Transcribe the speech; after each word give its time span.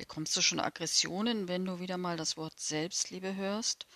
Bekommst 0.00 0.34
du 0.34 0.40
schon 0.40 0.60
Aggressionen, 0.60 1.46
wenn 1.46 1.66
du 1.66 1.78
wieder 1.78 1.98
mal 1.98 2.16
das 2.16 2.38
Wort 2.38 2.58
Selbstliebe 2.58 3.34
hörst? 3.34 3.86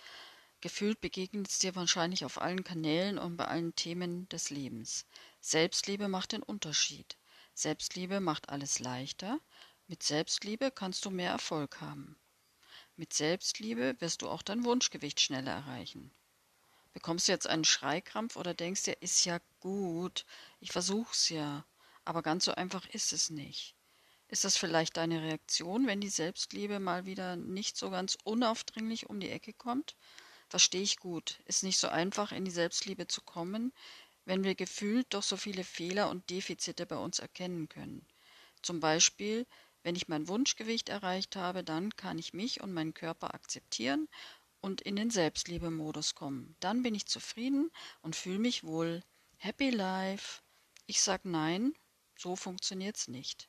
Gefühlt 0.61 1.01
begegnet 1.01 1.49
es 1.49 1.57
dir 1.57 1.73
wahrscheinlich 1.73 2.25
auf 2.25 2.39
allen 2.39 2.63
Kanälen 2.63 3.17
und 3.17 3.37
bei 3.37 3.45
allen 3.45 3.75
Themen 3.75 4.29
des 4.29 4.51
Lebens. 4.51 5.07
Selbstliebe 5.41 6.07
macht 6.07 6.33
den 6.33 6.43
Unterschied. 6.43 7.17
Selbstliebe 7.55 8.19
macht 8.19 8.49
alles 8.49 8.77
leichter. 8.77 9.39
Mit 9.87 10.03
Selbstliebe 10.03 10.69
kannst 10.69 11.05
du 11.05 11.09
mehr 11.09 11.31
Erfolg 11.31 11.81
haben. 11.81 12.15
Mit 12.97 13.11
Selbstliebe 13.11 13.95
wirst 13.97 14.21
du 14.21 14.29
auch 14.29 14.43
dein 14.43 14.63
Wunschgewicht 14.63 15.19
schneller 15.19 15.53
erreichen. 15.53 16.11
Bekommst 16.93 17.27
du 17.27 17.31
jetzt 17.31 17.47
einen 17.47 17.65
Schreikrampf 17.65 18.35
oder 18.35 18.53
denkst 18.53 18.83
dir, 18.83 19.01
ist 19.01 19.25
ja 19.25 19.39
gut, 19.59 20.23
ich 20.59 20.71
versuch's 20.71 21.29
ja, 21.29 21.65
aber 22.03 22.21
ganz 22.21 22.45
so 22.45 22.51
einfach 22.51 22.85
ist 22.89 23.11
es 23.11 23.31
nicht. 23.31 23.75
Ist 24.27 24.43
das 24.43 24.57
vielleicht 24.57 24.97
deine 24.97 25.21
Reaktion, 25.21 25.87
wenn 25.87 26.01
die 26.01 26.09
Selbstliebe 26.09 26.79
mal 26.79 27.05
wieder 27.05 27.35
nicht 27.35 27.77
so 27.77 27.89
ganz 27.89 28.17
unaufdringlich 28.23 29.09
um 29.09 29.19
die 29.19 29.29
Ecke 29.29 29.53
kommt? 29.53 29.95
Verstehe 30.49 30.81
ich 30.81 30.97
gut. 30.97 31.39
Ist 31.45 31.63
nicht 31.63 31.77
so 31.77 31.87
einfach, 31.87 32.31
in 32.31 32.45
die 32.45 32.51
Selbstliebe 32.51 33.07
zu 33.07 33.21
kommen, 33.21 33.71
wenn 34.25 34.43
wir 34.43 34.55
gefühlt 34.55 35.13
doch 35.13 35.23
so 35.23 35.37
viele 35.37 35.63
Fehler 35.63 36.09
und 36.09 36.29
Defizite 36.29 36.85
bei 36.85 36.97
uns 36.97 37.19
erkennen 37.19 37.69
können. 37.69 38.05
Zum 38.61 38.79
Beispiel, 38.79 39.45
wenn 39.83 39.95
ich 39.95 40.07
mein 40.07 40.27
Wunschgewicht 40.27 40.89
erreicht 40.89 41.35
habe, 41.35 41.63
dann 41.63 41.95
kann 41.95 42.17
ich 42.17 42.33
mich 42.33 42.61
und 42.61 42.73
meinen 42.73 42.95
Körper 42.95 43.35
akzeptieren 43.35 44.07
und 44.59 44.81
in 44.81 44.95
den 44.95 45.11
Selbstliebe-Modus 45.11 46.15
kommen. 46.15 46.55
Dann 46.59 46.81
bin 46.81 46.95
ich 46.95 47.05
zufrieden 47.05 47.69
und 48.01 48.15
fühle 48.15 48.39
mich 48.39 48.63
wohl. 48.63 49.03
Happy 49.37 49.69
Life. 49.69 50.41
Ich 50.87 51.01
sag 51.03 51.25
nein, 51.25 51.73
so 52.17 52.35
funktioniert's 52.35 53.07
nicht. 53.07 53.47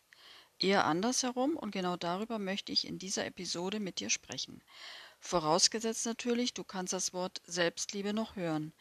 Eher 0.59 0.87
andersherum 0.87 1.55
und 1.57 1.73
genau 1.73 1.97
darüber 1.97 2.39
möchte 2.39 2.73
ich 2.73 2.87
in 2.87 2.99
dieser 2.99 3.27
Episode 3.27 3.79
mit 3.79 4.01
dir 4.01 4.09
sprechen. 4.09 4.63
Vorausgesetzt 5.21 6.07
natürlich, 6.07 6.55
du 6.55 6.65
kannst 6.65 6.95
das 6.95 7.13
Wort 7.13 7.43
Selbstliebe 7.45 8.15
noch 8.15 8.37
hören, 8.37 8.73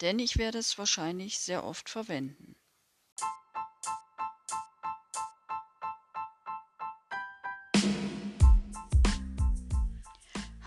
denn 0.00 0.20
ich 0.20 0.36
werde 0.36 0.58
es 0.58 0.78
wahrscheinlich 0.78 1.40
sehr 1.40 1.64
oft 1.64 1.90
verwenden. 1.90 2.54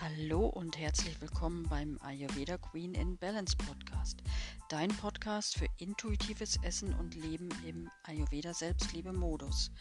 Hallo 0.01 0.47
und 0.47 0.77
herzlich 0.77 1.21
willkommen 1.21 1.63
beim 1.69 1.97
Ayurveda 2.01 2.57
Queen 2.57 2.93
in 2.93 3.17
Balance 3.17 3.55
Podcast, 3.55 4.21
dein 4.69 4.89
Podcast 4.89 5.57
für 5.57 5.67
intuitives 5.77 6.57
Essen 6.61 6.93
und 6.95 7.15
Leben 7.15 7.49
im 7.65 7.89
Ayurveda 8.03 8.53
Selbstliebe 8.53 9.13
Modus. 9.13 9.71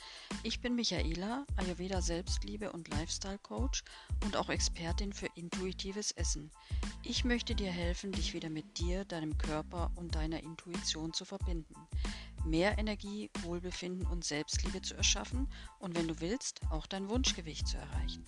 Ich 0.43 0.61
bin 0.61 0.75
Michaela, 0.75 1.45
Ayurveda 1.57 2.01
Selbstliebe 2.01 2.71
und 2.71 2.89
Lifestyle 2.89 3.39
Coach 3.39 3.83
und 4.25 4.37
auch 4.37 4.49
Expertin 4.49 5.13
für 5.13 5.29
intuitives 5.35 6.13
Essen. 6.13 6.51
Ich 7.03 7.25
möchte 7.25 7.55
dir 7.55 7.71
helfen, 7.71 8.13
dich 8.13 8.33
wieder 8.33 8.51
mit 8.51 8.79
dir, 8.79 9.05
deinem 9.05 9.37
Körper 9.39 9.91
und 9.97 10.15
deiner 10.15 10.43
Intuition 10.43 11.13
zu 11.13 11.25
verbinden 11.25 11.75
mehr 12.45 12.79
Energie, 12.79 13.29
Wohlbefinden 13.43 14.07
und 14.07 14.25
Selbstliebe 14.25 14.81
zu 14.81 14.95
erschaffen 14.95 15.49
und 15.81 15.97
wenn 15.97 16.07
du 16.07 16.21
willst, 16.21 16.61
auch 16.71 16.87
dein 16.87 17.09
Wunschgewicht 17.09 17.67
zu 17.67 17.77
erreichen. 17.77 18.25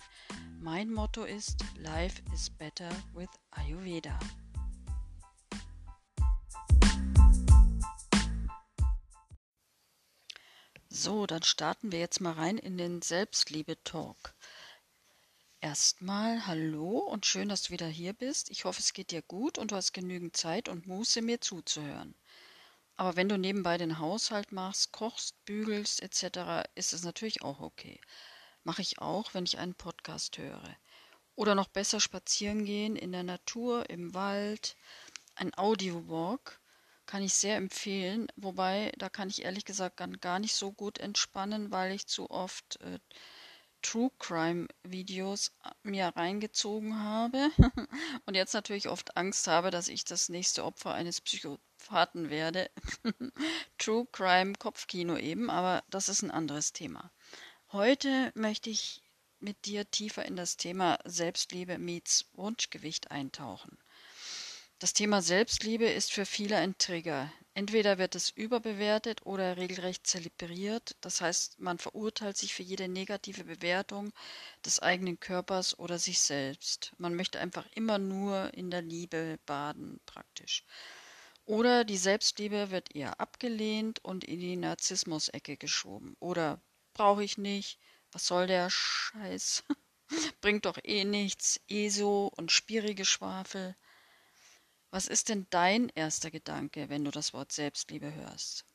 Mein 0.59 0.91
Motto 0.91 1.23
ist 1.23 1.63
Life 1.77 2.21
is 2.33 2.49
better 2.49 2.89
with 3.13 3.29
Ayurveda. 3.51 4.19
So, 10.91 11.27
dann 11.27 11.43
starten 11.43 11.91
wir 11.91 11.99
jetzt 11.99 12.19
mal 12.19 12.33
rein 12.33 12.57
in 12.57 12.75
den 12.75 13.03
Selbstliebe-Talk. 13.03 14.33
Erstmal 15.61 16.47
hallo 16.47 16.97
und 16.97 17.27
schön, 17.27 17.47
dass 17.47 17.61
du 17.61 17.69
wieder 17.73 17.87
hier 17.87 18.13
bist. 18.13 18.49
Ich 18.49 18.65
hoffe, 18.65 18.79
es 18.79 18.93
geht 18.93 19.11
dir 19.11 19.21
gut 19.21 19.59
und 19.59 19.69
du 19.69 19.75
hast 19.75 19.93
genügend 19.93 20.35
Zeit 20.35 20.67
und 20.67 20.87
Muße, 20.87 21.21
mir 21.21 21.41
zuzuhören. 21.41 22.15
Aber 22.95 23.15
wenn 23.15 23.29
du 23.29 23.37
nebenbei 23.37 23.77
den 23.77 23.99
Haushalt 23.99 24.51
machst, 24.51 24.91
kochst, 24.91 25.45
bügelst 25.45 26.01
etc., 26.01 26.67
ist 26.73 26.91
es 26.93 27.03
natürlich 27.03 27.43
auch 27.43 27.59
okay. 27.59 28.01
Mache 28.63 28.81
ich 28.81 28.97
auch, 28.97 29.35
wenn 29.35 29.43
ich 29.43 29.59
einen 29.59 29.75
Podcast 29.75 30.39
höre. 30.39 30.75
Oder 31.35 31.53
noch 31.53 31.67
besser 31.67 31.99
spazieren 31.99 32.65
gehen 32.65 32.95
in 32.95 33.11
der 33.11 33.23
Natur, 33.23 33.87
im 33.91 34.15
Wald. 34.15 34.75
Ein 35.35 35.55
Audio-Walk 35.55 36.58
kann 37.09 37.23
ich 37.23 37.33
sehr 37.33 37.55
empfehlen, 37.55 38.27
wobei 38.35 38.91
da 38.99 39.09
kann 39.09 39.29
ich 39.29 39.43
ehrlich 39.43 39.65
gesagt 39.65 39.99
gar 40.21 40.37
nicht 40.37 40.53
so 40.53 40.71
gut 40.71 40.99
entspannen, 40.99 41.71
weil 41.71 41.91
ich 41.91 42.05
zu 42.05 42.29
oft 42.29 42.79
äh, 42.81 42.99
True 43.81 44.11
Crime 44.19 44.67
Videos 44.83 45.51
äh, 45.63 45.71
mir 45.81 46.09
reingezogen 46.09 46.99
habe 46.99 47.49
und 48.27 48.35
jetzt 48.35 48.53
natürlich 48.53 48.89
oft 48.89 49.17
Angst 49.17 49.47
habe, 49.47 49.71
dass 49.71 49.87
ich 49.87 50.05
das 50.05 50.29
nächste 50.29 50.63
Opfer 50.63 50.93
eines 50.93 51.19
Psychopathen 51.19 52.29
werde. 52.29 52.69
True 53.79 54.05
Crime 54.11 54.53
Kopfkino 54.53 55.17
eben, 55.17 55.49
aber 55.49 55.83
das 55.89 56.09
ist 56.09 56.21
ein 56.21 56.29
anderes 56.29 56.73
Thema. 56.73 57.09
Heute 57.71 58.31
möchte 58.35 58.69
ich 58.69 59.01
mit 59.39 59.65
dir 59.65 59.89
tiefer 59.89 60.25
in 60.25 60.35
das 60.35 60.57
Thema 60.57 60.99
Selbstliebe 61.05 61.79
meets 61.79 62.27
Wunschgewicht 62.33 63.09
eintauchen. 63.09 63.79
Das 64.81 64.93
Thema 64.93 65.21
Selbstliebe 65.21 65.89
ist 65.89 66.13
für 66.13 66.25
viele 66.25 66.55
ein 66.55 66.77
Trigger. 66.77 67.29
Entweder 67.53 67.97
wird 67.97 68.15
es 68.15 68.29
überbewertet 68.29 69.25
oder 69.25 69.57
regelrecht 69.57 70.07
zelebriert, 70.07 70.95
das 71.01 71.19
heißt, 71.19 71.59
man 71.59 71.77
verurteilt 71.77 72.37
sich 72.37 72.53
für 72.53 72.63
jede 72.63 72.87
negative 72.87 73.43
Bewertung 73.43 74.13
des 74.63 74.79
eigenen 74.79 75.19
Körpers 75.19 75.77
oder 75.77 75.99
sich 75.99 76.21
selbst. 76.21 76.93
Man 76.97 77.13
möchte 77.15 77.41
einfach 77.41 77.65
immer 77.75 77.97
nur 77.97 78.53
in 78.53 78.71
der 78.71 78.81
Liebe 78.81 79.37
baden, 79.45 79.99
praktisch. 80.05 80.63
Oder 81.43 81.83
die 81.83 81.97
Selbstliebe 81.97 82.71
wird 82.71 82.95
eher 82.95 83.19
abgelehnt 83.19 84.01
und 84.05 84.23
in 84.23 84.39
die 84.39 84.55
Narzissmus-Ecke 84.55 85.57
geschoben. 85.57 86.15
Oder 86.21 86.61
brauche 86.93 87.25
ich 87.25 87.37
nicht, 87.37 87.79
was 88.13 88.27
soll 88.27 88.47
der 88.47 88.69
Scheiß? 88.69 89.65
Bringt 90.39 90.63
doch 90.63 90.77
eh 90.81 91.03
nichts, 91.03 91.59
ESO 91.67 92.31
und 92.37 92.53
spierige 92.53 93.03
Schwafel. 93.03 93.75
Was 94.91 95.07
ist 95.07 95.29
denn 95.29 95.45
dein 95.51 95.89
erster 95.89 96.31
Gedanke, 96.31 96.89
wenn 96.89 97.05
du 97.05 97.11
das 97.11 97.31
Wort 97.33 97.51
Selbstliebe 97.51 98.11
hörst? 98.11 98.65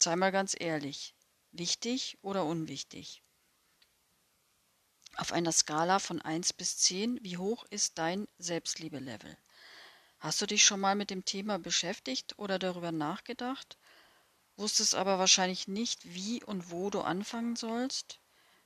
Sei 0.00 0.14
mal 0.14 0.30
ganz 0.30 0.54
ehrlich, 0.58 1.12
wichtig 1.50 2.18
oder 2.22 2.44
unwichtig? 2.44 3.24
Auf 5.16 5.32
einer 5.32 5.50
Skala 5.50 5.98
von 5.98 6.22
1 6.22 6.52
bis 6.52 6.78
10, 6.78 7.18
wie 7.22 7.36
hoch 7.36 7.64
ist 7.70 7.98
dein 7.98 8.28
Selbstliebe-Level? 8.38 9.36
Hast 10.20 10.40
du 10.40 10.46
dich 10.46 10.64
schon 10.64 10.78
mal 10.78 10.94
mit 10.94 11.10
dem 11.10 11.24
Thema 11.24 11.58
beschäftigt 11.58 12.38
oder 12.38 12.60
darüber 12.60 12.92
nachgedacht? 12.92 13.76
Wusstest 14.56 14.94
aber 14.94 15.18
wahrscheinlich 15.18 15.66
nicht, 15.66 16.14
wie 16.14 16.44
und 16.44 16.70
wo 16.70 16.90
du 16.90 17.00
anfangen 17.00 17.56
sollst? 17.56 18.20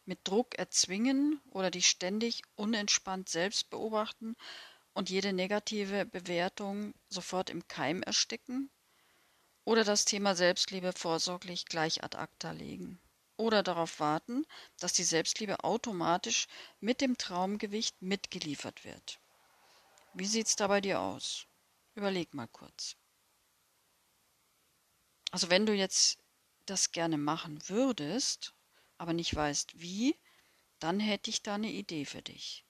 Mit 0.05 0.19
Druck 0.29 0.59
erzwingen 0.59 1.41
oder 1.51 1.71
dich 1.71 1.89
ständig 1.89 2.43
unentspannt 2.57 3.31
selbst 3.31 3.71
beobachten 3.71 4.37
und 4.95 5.11
jede 5.11 5.33
negative 5.33 6.07
Bewertung 6.07 6.95
sofort 7.09 7.51
im 7.51 7.67
Keim 7.69 8.03
ersticken? 8.03 8.71
Oder 9.65 9.85
das 9.85 10.05
Thema 10.05 10.35
Selbstliebe 10.37 10.93
vorsorglich 10.93 11.67
gleich 11.67 12.05
ad 12.05 12.17
acta 12.17 12.53
legen? 12.53 13.01
Oder 13.37 13.63
darauf 13.65 13.99
warten, 13.99 14.47
dass 14.79 14.93
die 14.93 15.05
Selbstliebe 15.05 15.65
automatisch 15.65 16.47
mit 16.81 17.01
dem 17.01 17.19
Traumgewicht 17.19 18.01
mitgeliefert 18.01 18.85
wird? 18.85 19.19
Wie 20.13 20.27
sieht's 20.27 20.55
da 20.55 20.69
bei 20.69 20.81
dir 20.81 21.01
aus? 21.01 21.47
Überleg 21.97 22.33
mal 22.33 22.47
kurz. 22.47 22.97
Also 25.33 25.51
wenn 25.51 25.67
du 25.67 25.75
jetzt 25.75 26.19
das 26.67 26.93
gerne 26.93 27.19
machen 27.19 27.59
würdest, 27.69 28.55
aber 28.97 29.13
nicht 29.13 29.35
weißt 29.35 29.81
wie, 29.81 30.17
dann 30.79 31.01
hätte 31.01 31.31
ich 31.31 31.43
da 31.43 31.57
eine 31.57 31.71
Idee 31.71 32.05
für 32.05 32.23
dich 32.23 32.64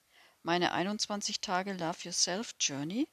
meine 0.44 0.72
21 0.72 1.40
Tage 1.40 1.72
Love 1.72 1.98
Yourself 2.02 2.54
Journey. 2.60 3.08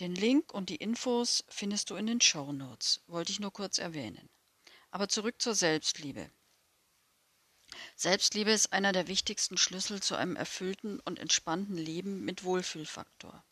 Den 0.00 0.14
Link 0.14 0.52
und 0.52 0.68
die 0.68 0.76
Infos 0.76 1.44
findest 1.48 1.90
du 1.90 1.94
in 1.94 2.06
den 2.06 2.20
Show 2.20 2.52
Notes, 2.52 3.00
wollte 3.06 3.30
ich 3.30 3.38
nur 3.38 3.52
kurz 3.52 3.78
erwähnen. 3.78 4.28
Aber 4.90 5.08
zurück 5.08 5.40
zur 5.40 5.54
Selbstliebe. 5.54 6.30
Selbstliebe 7.94 8.50
ist 8.50 8.72
einer 8.72 8.92
der 8.92 9.06
wichtigsten 9.06 9.56
Schlüssel 9.56 10.02
zu 10.02 10.16
einem 10.16 10.34
erfüllten 10.34 10.98
und 11.00 11.20
entspannten 11.20 11.76
Leben 11.76 12.24
mit 12.24 12.42
Wohlfühlfaktor. 12.42 13.44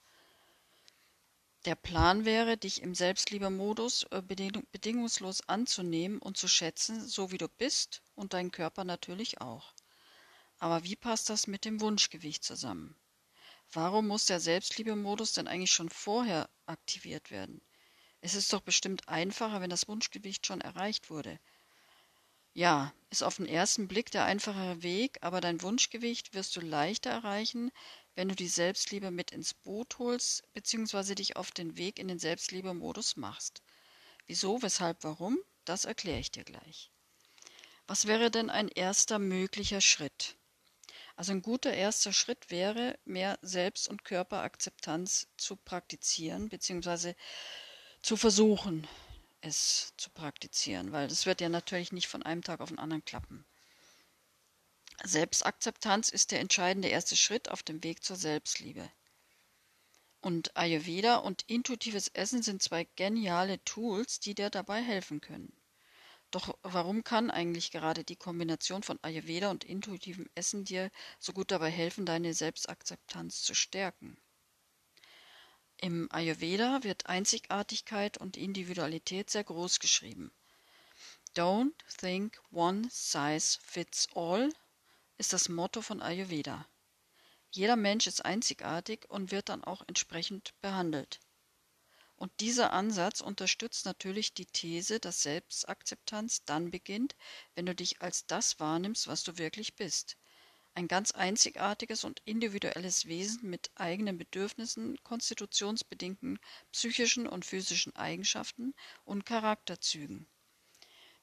Der 1.64 1.76
Plan 1.76 2.24
wäre, 2.24 2.56
dich 2.56 2.82
im 2.82 2.94
Selbstliebe-Modus 2.94 4.04
äh, 4.10 4.22
bedingungslos 4.22 5.48
anzunehmen 5.48 6.18
und 6.18 6.36
zu 6.36 6.48
schätzen, 6.48 7.06
so 7.06 7.30
wie 7.30 7.38
du 7.38 7.48
bist 7.48 8.02
und 8.16 8.32
dein 8.32 8.50
Körper 8.50 8.82
natürlich 8.82 9.40
auch. 9.40 9.74
Aber 10.58 10.84
wie 10.84 10.96
passt 10.96 11.28
das 11.30 11.46
mit 11.46 11.64
dem 11.64 11.80
Wunschgewicht 11.80 12.44
zusammen? 12.44 12.96
Warum 13.72 14.06
muss 14.06 14.26
der 14.26 14.40
Selbstliebe-Modus 14.40 15.32
denn 15.32 15.48
eigentlich 15.48 15.72
schon 15.72 15.90
vorher 15.90 16.48
aktiviert 16.66 17.30
werden? 17.30 17.60
Es 18.20 18.34
ist 18.34 18.52
doch 18.52 18.60
bestimmt 18.62 19.08
einfacher, 19.08 19.60
wenn 19.60 19.70
das 19.70 19.88
Wunschgewicht 19.88 20.46
schon 20.46 20.60
erreicht 20.60 21.10
wurde. 21.10 21.38
Ja, 22.54 22.94
ist 23.10 23.22
auf 23.22 23.36
den 23.36 23.46
ersten 23.46 23.86
Blick 23.86 24.10
der 24.10 24.24
einfachere 24.24 24.82
Weg, 24.82 25.18
aber 25.20 25.42
dein 25.42 25.60
Wunschgewicht 25.60 26.32
wirst 26.32 26.56
du 26.56 26.60
leichter 26.60 27.10
erreichen, 27.10 27.70
wenn 28.14 28.30
du 28.30 28.34
die 28.34 28.48
Selbstliebe 28.48 29.10
mit 29.10 29.30
ins 29.30 29.52
Boot 29.52 29.98
holst 29.98 30.42
bzw. 30.54 31.14
dich 31.14 31.36
auf 31.36 31.50
den 31.50 31.76
Weg 31.76 31.98
in 31.98 32.08
den 32.08 32.18
Selbstliebe-Modus 32.18 33.16
machst. 33.16 33.62
Wieso, 34.26 34.62
weshalb, 34.62 35.04
warum, 35.04 35.38
das 35.66 35.84
erkläre 35.84 36.20
ich 36.20 36.30
dir 36.30 36.44
gleich. 36.44 36.90
Was 37.86 38.06
wäre 38.06 38.30
denn 38.30 38.48
ein 38.48 38.68
erster 38.68 39.18
möglicher 39.18 39.82
Schritt? 39.82 40.35
Also 41.16 41.32
ein 41.32 41.40
guter 41.40 41.72
erster 41.72 42.12
Schritt 42.12 42.50
wäre, 42.50 42.98
mehr 43.06 43.38
Selbst- 43.40 43.88
und 43.88 44.04
Körperakzeptanz 44.04 45.28
zu 45.38 45.56
praktizieren 45.56 46.50
bzw. 46.50 47.14
zu 48.02 48.18
versuchen, 48.18 48.86
es 49.40 49.94
zu 49.96 50.10
praktizieren, 50.10 50.92
weil 50.92 51.08
das 51.08 51.24
wird 51.24 51.40
ja 51.40 51.48
natürlich 51.48 51.90
nicht 51.92 52.06
von 52.06 52.22
einem 52.22 52.42
Tag 52.42 52.60
auf 52.60 52.68
den 52.68 52.78
anderen 52.78 53.04
klappen. 53.04 53.46
Selbstakzeptanz 55.04 56.10
ist 56.10 56.32
der 56.32 56.40
entscheidende 56.40 56.88
erste 56.88 57.16
Schritt 57.16 57.50
auf 57.50 57.62
dem 57.62 57.82
Weg 57.82 58.04
zur 58.04 58.16
Selbstliebe. 58.16 58.90
Und 60.20 60.56
Ayurveda 60.56 61.16
und 61.16 61.42
intuitives 61.46 62.08
Essen 62.08 62.42
sind 62.42 62.62
zwei 62.62 62.84
geniale 62.96 63.62
Tools, 63.64 64.20
die 64.20 64.34
dir 64.34 64.50
dabei 64.50 64.82
helfen 64.82 65.20
können. 65.20 65.52
Doch 66.30 66.58
warum 66.62 67.04
kann 67.04 67.30
eigentlich 67.30 67.70
gerade 67.70 68.04
die 68.04 68.16
Kombination 68.16 68.82
von 68.82 68.98
Ayurveda 69.02 69.50
und 69.50 69.64
intuitivem 69.64 70.28
Essen 70.34 70.64
dir 70.64 70.90
so 71.18 71.32
gut 71.32 71.50
dabei 71.50 71.70
helfen, 71.70 72.04
deine 72.04 72.34
Selbstakzeptanz 72.34 73.42
zu 73.42 73.54
stärken? 73.54 74.18
Im 75.78 76.10
Ayurveda 76.10 76.82
wird 76.82 77.06
Einzigartigkeit 77.06 78.18
und 78.18 78.36
Individualität 78.36 79.30
sehr 79.30 79.44
groß 79.44 79.78
geschrieben. 79.78 80.32
Don't 81.34 81.74
think 81.98 82.40
one 82.50 82.88
size 82.90 83.58
fits 83.62 84.08
all 84.14 84.50
ist 85.18 85.32
das 85.32 85.48
Motto 85.50 85.82
von 85.82 86.00
Ayurveda. 86.00 86.66
Jeder 87.50 87.76
Mensch 87.76 88.06
ist 88.06 88.24
einzigartig 88.24 89.04
und 89.08 89.30
wird 89.30 89.50
dann 89.50 89.62
auch 89.62 89.82
entsprechend 89.86 90.54
behandelt. 90.60 91.20
Und 92.16 92.32
dieser 92.40 92.72
Ansatz 92.72 93.20
unterstützt 93.20 93.84
natürlich 93.84 94.32
die 94.32 94.46
These, 94.46 95.00
dass 95.00 95.22
Selbstakzeptanz 95.22 96.44
dann 96.44 96.70
beginnt, 96.70 97.14
wenn 97.54 97.66
du 97.66 97.74
dich 97.74 98.00
als 98.00 98.26
das 98.26 98.58
wahrnimmst, 98.58 99.06
was 99.06 99.22
du 99.22 99.36
wirklich 99.36 99.74
bist. 99.74 100.16
Ein 100.74 100.88
ganz 100.88 101.12
einzigartiges 101.12 102.04
und 102.04 102.20
individuelles 102.24 103.06
Wesen 103.06 103.48
mit 103.48 103.70
eigenen 103.76 104.18
Bedürfnissen, 104.18 104.98
konstitutionsbedingten 105.04 106.38
psychischen 106.72 107.26
und 107.26 107.44
physischen 107.44 107.94
Eigenschaften 107.96 108.74
und 109.04 109.26
Charakterzügen. 109.26 110.26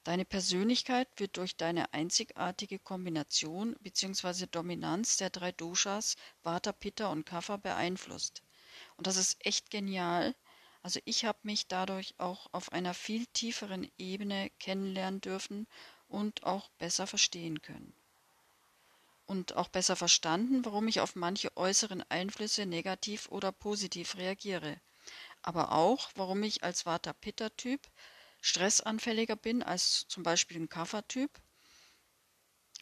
Deine 0.04 0.24
Persönlichkeit 0.24 1.08
wird 1.16 1.36
durch 1.38 1.56
deine 1.56 1.92
einzigartige 1.94 2.78
Kombination 2.78 3.74
bzw. 3.80 4.46
Dominanz 4.50 5.16
der 5.16 5.30
drei 5.30 5.50
Doshas 5.50 6.16
Vata, 6.42 6.72
Pitta 6.72 7.06
und 7.06 7.24
Kapha 7.24 7.56
beeinflusst. 7.56 8.42
Und 8.96 9.06
das 9.06 9.16
ist 9.16 9.44
echt 9.44 9.70
genial. 9.70 10.34
Also 10.84 11.00
ich 11.06 11.24
habe 11.24 11.38
mich 11.44 11.66
dadurch 11.66 12.14
auch 12.18 12.46
auf 12.52 12.70
einer 12.72 12.92
viel 12.92 13.24
tieferen 13.28 13.90
Ebene 13.96 14.50
kennenlernen 14.60 15.22
dürfen 15.22 15.66
und 16.08 16.42
auch 16.42 16.68
besser 16.76 17.06
verstehen 17.06 17.62
können. 17.62 17.94
Und 19.24 19.56
auch 19.56 19.68
besser 19.68 19.96
verstanden, 19.96 20.62
warum 20.66 20.86
ich 20.86 21.00
auf 21.00 21.16
manche 21.16 21.56
äußeren 21.56 22.04
Einflüsse 22.10 22.66
negativ 22.66 23.30
oder 23.30 23.50
positiv 23.50 24.16
reagiere. 24.16 24.78
Aber 25.40 25.72
auch, 25.72 26.10
warum 26.16 26.42
ich 26.42 26.62
als 26.62 26.84
Vata-Pitta-Typ 26.84 27.80
stressanfälliger 28.42 29.36
bin 29.36 29.62
als 29.62 30.06
zum 30.08 30.22
Beispiel 30.22 30.58
ein 30.58 30.68
Kaffertyp 30.68 31.30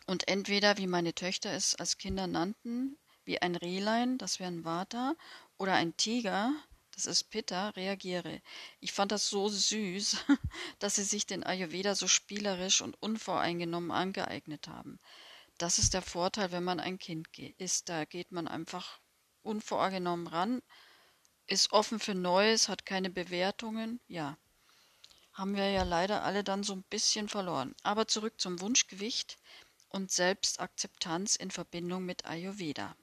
und 0.06 0.26
entweder, 0.26 0.76
wie 0.76 0.88
meine 0.88 1.14
Töchter 1.14 1.52
es 1.52 1.76
als 1.76 1.98
Kinder 1.98 2.26
nannten, 2.26 2.98
wie 3.24 3.40
ein 3.40 3.54
Rehlein, 3.54 4.18
das 4.18 4.40
wäre 4.40 4.50
ein 4.50 4.64
Vata, 4.64 5.14
oder 5.56 5.74
ein 5.74 5.96
Tiger, 5.96 6.52
das 6.94 7.06
ist 7.06 7.24
Pitta, 7.24 7.70
reagiere. 7.70 8.42
Ich 8.80 8.92
fand 8.92 9.12
das 9.12 9.28
so 9.28 9.48
süß, 9.48 10.16
dass 10.78 10.96
sie 10.96 11.04
sich 11.04 11.26
den 11.26 11.44
Ayurveda 11.44 11.94
so 11.94 12.06
spielerisch 12.08 12.82
und 12.82 13.00
unvoreingenommen 13.02 13.90
angeeignet 13.90 14.68
haben. 14.68 14.98
Das 15.58 15.78
ist 15.78 15.94
der 15.94 16.02
Vorteil, 16.02 16.52
wenn 16.52 16.64
man 16.64 16.80
ein 16.80 16.98
Kind 16.98 17.28
ist. 17.58 17.88
Da 17.88 18.04
geht 18.04 18.32
man 18.32 18.48
einfach 18.48 19.00
unvoreingenommen 19.42 20.26
ran, 20.26 20.62
ist 21.46 21.72
offen 21.72 21.98
für 21.98 22.14
Neues, 22.14 22.68
hat 22.68 22.86
keine 22.86 23.10
Bewertungen. 23.10 24.00
Ja, 24.08 24.36
haben 25.32 25.56
wir 25.56 25.70
ja 25.70 25.82
leider 25.82 26.22
alle 26.22 26.44
dann 26.44 26.62
so 26.62 26.74
ein 26.74 26.84
bisschen 26.84 27.28
verloren. 27.28 27.74
Aber 27.82 28.06
zurück 28.06 28.40
zum 28.40 28.60
Wunschgewicht 28.60 29.38
und 29.88 30.10
Selbstakzeptanz 30.10 31.36
in 31.36 31.50
Verbindung 31.50 32.04
mit 32.04 32.24
Ayurveda. 32.24 32.96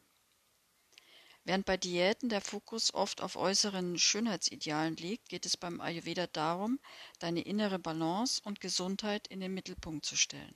Während 1.49 1.65
bei 1.65 1.77
Diäten 1.77 2.29
der 2.29 2.41
Fokus 2.41 2.93
oft 2.93 3.21
auf 3.21 3.35
äußeren 3.35 3.97
Schönheitsidealen 3.97 4.95
liegt, 4.97 5.29
geht 5.29 5.47
es 5.47 5.57
beim 5.57 5.81
Ayurveda 5.81 6.27
darum, 6.27 6.79
deine 7.17 7.41
innere 7.41 7.79
Balance 7.79 8.39
und 8.45 8.61
Gesundheit 8.61 9.25
in 9.29 9.39
den 9.39 9.55
Mittelpunkt 9.55 10.05
zu 10.05 10.15
stellen. 10.15 10.53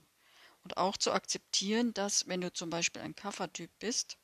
Und 0.63 0.77
auch 0.77 0.95
zu 0.95 1.11
akzeptieren, 1.11 1.95
dass, 1.95 2.27
wenn 2.27 2.41
du 2.41 2.53
zum 2.53 2.69
Beispiel 2.69 3.01
ein 3.01 3.15
Kaffertyp 3.15 3.71
bist, 3.79 4.19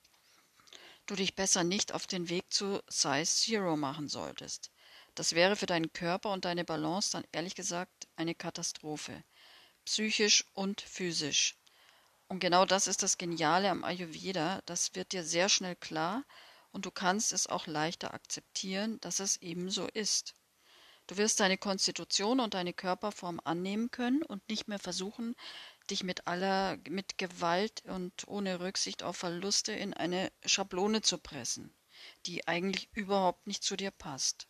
du 1.07 1.15
dich 1.15 1.33
besser 1.33 1.63
nicht 1.63 1.91
auf 1.91 2.05
den 2.05 2.29
Weg 2.29 2.53
zu 2.53 2.79
Size 2.87 3.25
Zero 3.25 3.75
machen 3.75 4.07
solltest. 4.07 4.69
Das 5.15 5.33
wäre 5.33 5.55
für 5.55 5.65
deinen 5.65 5.91
Körper 5.91 6.31
und 6.31 6.45
deine 6.45 6.65
Balance 6.65 7.13
dann 7.13 7.25
ehrlich 7.31 7.55
gesagt 7.55 8.07
eine 8.15 8.35
Katastrophe, 8.35 9.23
psychisch 9.85 10.45
und 10.53 10.81
physisch. 10.81 11.55
Und 12.27 12.37
genau 12.37 12.65
das 12.65 12.85
ist 12.85 13.01
das 13.01 13.17
Geniale 13.17 13.71
am 13.71 13.83
Ayurveda, 13.83 14.61
das 14.67 14.93
wird 14.93 15.13
dir 15.13 15.23
sehr 15.23 15.49
schnell 15.49 15.75
klar 15.75 16.23
und 16.71 16.85
du 16.85 16.91
kannst 16.91 17.33
es 17.33 17.47
auch 17.47 17.67
leichter 17.67 18.13
akzeptieren, 18.13 18.99
dass 19.01 19.19
es 19.19 19.37
eben 19.37 19.69
so 19.69 19.87
ist. 19.87 20.35
Du 21.07 21.17
wirst 21.17 21.39
deine 21.39 21.57
Konstitution 21.57 22.39
und 22.39 22.53
deine 22.53 22.73
Körperform 22.73 23.41
annehmen 23.43 23.89
können 23.89 24.21
und 24.21 24.47
nicht 24.47 24.67
mehr 24.67 24.77
versuchen, 24.77 25.35
dich 25.89 26.03
mit 26.03 26.27
aller, 26.27 26.77
mit 26.87 27.17
Gewalt 27.17 27.83
und 27.85 28.27
ohne 28.27 28.59
Rücksicht 28.59 29.01
auf 29.01 29.17
Verluste 29.17 29.71
in 29.71 29.93
eine 29.95 30.31
Schablone 30.45 31.01
zu 31.01 31.17
pressen, 31.17 31.73
die 32.27 32.47
eigentlich 32.47 32.89
überhaupt 32.93 33.47
nicht 33.47 33.63
zu 33.63 33.75
dir 33.75 33.89
passt. 33.91 34.47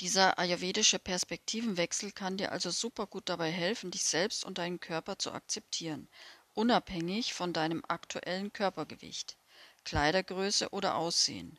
Dieser 0.00 0.38
ayurvedische 0.38 0.98
Perspektivenwechsel 0.98 2.12
kann 2.12 2.36
dir 2.36 2.52
also 2.52 2.70
super 2.70 3.06
gut 3.06 3.28
dabei 3.28 3.50
helfen, 3.50 3.90
dich 3.90 4.04
selbst 4.04 4.44
und 4.44 4.58
deinen 4.58 4.80
Körper 4.80 5.18
zu 5.18 5.32
akzeptieren, 5.32 6.08
unabhängig 6.54 7.34
von 7.34 7.52
deinem 7.52 7.82
aktuellen 7.86 8.52
Körpergewicht, 8.52 9.36
Kleidergröße 9.84 10.70
oder 10.70 10.96
Aussehen. 10.96 11.58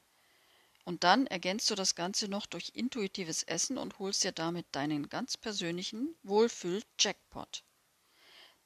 Und 0.84 1.04
dann 1.04 1.28
ergänzt 1.28 1.70
du 1.70 1.76
das 1.76 1.96
Ganze 1.96 2.28
noch 2.28 2.46
durch 2.46 2.72
intuitives 2.74 3.44
Essen 3.44 3.78
und 3.78 4.00
holst 4.00 4.24
dir 4.24 4.32
damit 4.32 4.66
deinen 4.72 5.10
ganz 5.10 5.38
persönlichen 5.38 6.16
Wohlfühl-Jackpot. 6.24 7.64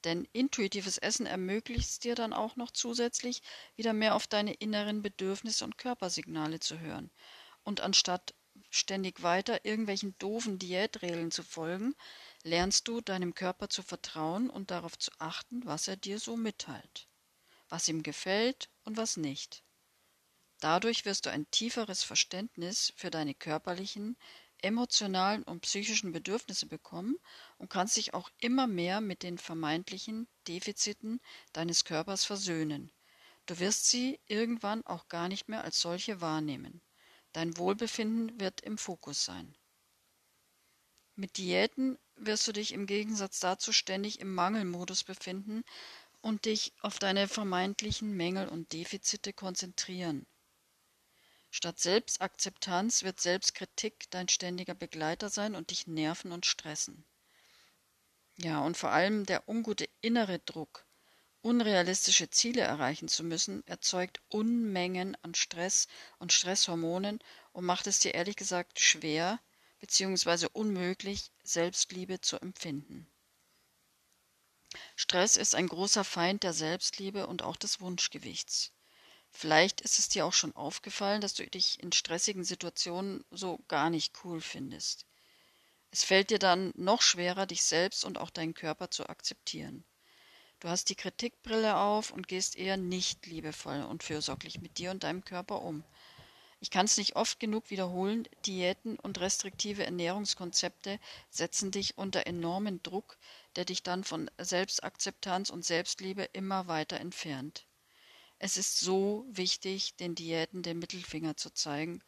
Denn 0.05 0.27
intuitives 0.33 0.97
Essen 0.97 1.25
ermöglicht 1.25 2.03
dir 2.03 2.15
dann 2.15 2.31
auch 2.31 2.55
noch 2.55 2.71
zusätzlich 2.71 3.41
wieder 3.75 3.91
mehr 3.91 4.15
auf 4.15 4.27
deine 4.27 4.53
inneren 4.53 5.01
Bedürfnisse 5.01 5.65
und 5.65 5.77
Körpersignale 5.77 6.59
zu 6.59 6.79
hören. 6.79 7.12
Und 7.63 7.81
anstatt 7.81 8.35
ständig 8.69 9.24
weiter 9.24 9.65
irgendwelchen 9.65 10.15
doofen 10.19 10.59
Diätregeln 10.59 11.31
zu 11.31 11.43
folgen, 11.43 11.95
lernst 12.43 12.88
du 12.88 13.01
deinem 13.01 13.33
Körper 13.33 13.67
zu 13.69 13.81
vertrauen 13.81 14.50
und 14.50 14.71
darauf 14.71 14.97
zu 14.97 15.12
achten, 15.17 15.65
was 15.65 15.88
er 15.88 15.97
dir 15.97 16.19
so 16.19 16.38
mitteilt, 16.38 17.07
was 17.69 17.88
ihm 17.88 18.03
gefällt 18.03 18.69
und 18.84 18.98
was 18.98 19.17
nicht. 19.17 19.63
Dadurch 20.60 21.05
wirst 21.05 21.25
du 21.25 21.31
ein 21.31 21.50
tieferes 21.51 22.03
Verständnis 22.03 22.93
für 22.95 23.10
deine 23.10 23.36
körperlichen, 23.36 24.17
emotionalen 24.62 25.43
und 25.43 25.62
psychischen 25.62 26.12
Bedürfnisse 26.12 26.65
bekommen 26.65 27.17
und 27.57 27.69
kannst 27.69 27.98
dich 27.98 28.13
auch 28.13 28.29
immer 28.39 28.67
mehr 28.67 29.01
mit 29.01 29.22
den 29.22 29.38
vermeintlichen 29.38 30.27
Defiziten 30.48 31.19
deines 31.53 31.86
Körpers 31.86 32.25
versöhnen. 32.25 32.91
Du 33.45 33.60
wirst 33.60 33.88
sie 33.88 34.19
irgendwann 34.25 34.86
auch 34.86 35.07
gar 35.07 35.27
nicht 35.27 35.50
mehr 35.50 35.63
als 35.63 35.79
solche 35.79 36.22
wahrnehmen. 36.22 36.81
Dein 37.31 37.57
Wohlbefinden 37.57 38.39
wird 38.39 38.62
im 38.62 38.77
Fokus 38.77 39.25
sein. 39.25 39.55
Mit 41.15 41.38
Diäten 41.38 41.98
wirst 42.15 42.48
du 42.48 42.51
dich 42.51 42.72
im 42.72 42.88
Gegensatz 42.88 43.39
dazu 43.39 43.72
ständig 43.72 44.19
im 44.19 44.34
Mangelmodus 44.34 45.03
befinden 45.03 45.63
und 46.25 46.46
dich 46.46 46.74
auf 46.82 46.98
deine 46.98 47.27
vermeintlichen 47.27 48.17
Mängel 48.17 48.48
und 48.48 48.74
Defizite 48.74 49.32
konzentrieren. 49.32 50.25
Statt 51.51 51.77
Selbstakzeptanz 51.77 53.03
wird 53.03 53.22
Selbstkritik 53.22 54.10
dein 54.10 54.27
ständiger 54.27 54.74
Begleiter 54.74 55.29
sein 55.29 55.53
und 55.53 55.70
dich 55.70 55.86
nerven 55.86 56.32
und 56.32 56.48
stressen. 56.48 57.05
Ja, 58.38 58.60
und 58.62 58.75
vor 58.75 58.89
allem 58.89 59.27
der 59.27 59.48
ungute 59.48 59.88
innere 60.01 60.39
Druck, 60.39 60.88
Unrealistische 61.44 62.32
Ziele 62.32 62.62
erreichen 62.62 63.08
zu 63.08 63.24
müssen, 63.24 63.62
erzeugt 63.67 64.20
Unmengen 64.29 65.15
an 65.22 65.36
Stress 65.36 65.88
und 66.17 66.34
Stresshormonen 66.34 67.20
und 67.51 67.65
macht 67.65 67.86
es 67.86 68.00
dir 68.00 68.15
ehrlich 68.15 68.36
gesagt 68.36 68.79
schwer 68.79 69.39
bzw. 69.79 70.48
unmöglich, 70.53 71.32
Selbstliebe 71.44 72.20
zu 72.20 72.38
empfinden. 72.38 73.08
Stress 74.96 75.38
ist 75.38 75.55
ein 75.55 75.67
großer 75.67 76.03
Feind 76.03 76.44
der 76.44 76.53
Selbstliebe 76.53 77.27
und 77.27 77.41
auch 77.41 77.55
des 77.55 77.82
Wunschgewichts. 77.82 78.72
Vielleicht 79.32 79.82
ist 79.82 80.00
es 80.00 80.08
dir 80.08 80.25
auch 80.25 80.34
schon 80.34 80.55
aufgefallen, 80.55 81.20
dass 81.20 81.34
du 81.34 81.46
dich 81.46 81.82
in 81.84 81.91
stressigen 81.91 82.44
Situationen 82.44 83.25
so 83.32 83.60
gar 83.67 83.89
nicht 83.89 84.13
cool 84.24 84.39
findest. 84.39 85.05
Es 85.91 86.03
fällt 86.03 86.29
dir 86.29 86.39
dann 86.39 86.72
noch 86.75 87.01
schwerer, 87.01 87.46
dich 87.46 87.63
selbst 87.63 88.05
und 88.05 88.17
auch 88.17 88.29
deinen 88.29 88.53
Körper 88.53 88.91
zu 88.91 89.08
akzeptieren. 89.08 89.84
Du 90.60 90.70
hast 90.70 90.89
die 90.89 90.96
Kritikbrille 90.96 91.77
auf 91.77 92.12
und 92.12 92.27
gehst 92.27 92.55
eher 92.55 92.77
nicht 92.77 93.25
liebevoll 93.25 93.84
und 93.84 94.03
fürsorglich 94.03 94.62
mit 94.62 94.77
dir 94.77 94.91
und 94.91 95.03
deinem 95.03 95.24
Körper 95.24 95.62
um. 95.62 95.84
Ich 96.62 96.72
kann 96.72 96.86
es 96.86 96.98
nicht 96.98 97.15
oft 97.15 97.39
genug 97.39 97.70
wiederholen, 97.70 98.27
Diäten 98.46 98.98
und 98.98 99.20
restriktive 99.20 99.86
Ernährungskonzepte 99.86 101.00
setzen 101.29 101.72
dich 101.72 101.98
unter 101.98 102.25
enormen 102.25 102.82
Druck, 102.82 103.17
der 103.55 103.65
dich 103.65 103.83
dann 103.83 104.03
von 104.03 104.29
Selbstakzeptanz 104.38 105.50
und 105.50 105.65
Selbstliebe 105.65 106.24
immer 106.33 106.67
weiter 106.67 107.00
entfernt. 107.00 107.67
Es 108.38 108.57
ist 108.57 108.79
so 108.79 109.25
wichtig, 109.29 109.95
den 109.95 110.15
Diäten 110.15 110.62
den 110.62 110.79
Mittelfinger 110.79 111.38
zu 111.38 111.51
zeigen 111.51 112.03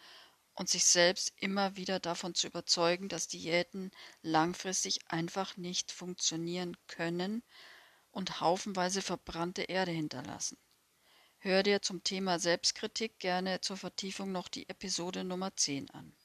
und 0.53 0.69
sich 0.69 0.85
selbst 0.85 1.31
immer 1.37 1.75
wieder 1.77 1.99
davon 1.99 2.33
zu 2.33 2.47
überzeugen, 2.47 3.09
dass 3.09 3.27
Diäten 3.27 3.91
langfristig 4.23 4.99
einfach 5.07 5.55
nicht 5.55 5.91
funktionieren 5.91 6.75
können 6.87 7.43
und 8.11 8.41
haufenweise 8.41 9.03
verbrannte 9.03 9.61
Erde 9.63 9.91
hinterlassen. 9.91 10.57
Hör 11.37 11.61
dir 11.61 11.83
zum 11.83 12.03
Thema 12.03 12.39
Selbstkritik 12.39 13.19
gerne 13.19 13.61
zur 13.61 13.77
Vertiefung 13.77 14.31
noch 14.31 14.47
die 14.47 14.67
Episode 14.67 15.23
Nummer 15.23 15.55
10 15.55 15.91
an. 15.91 16.16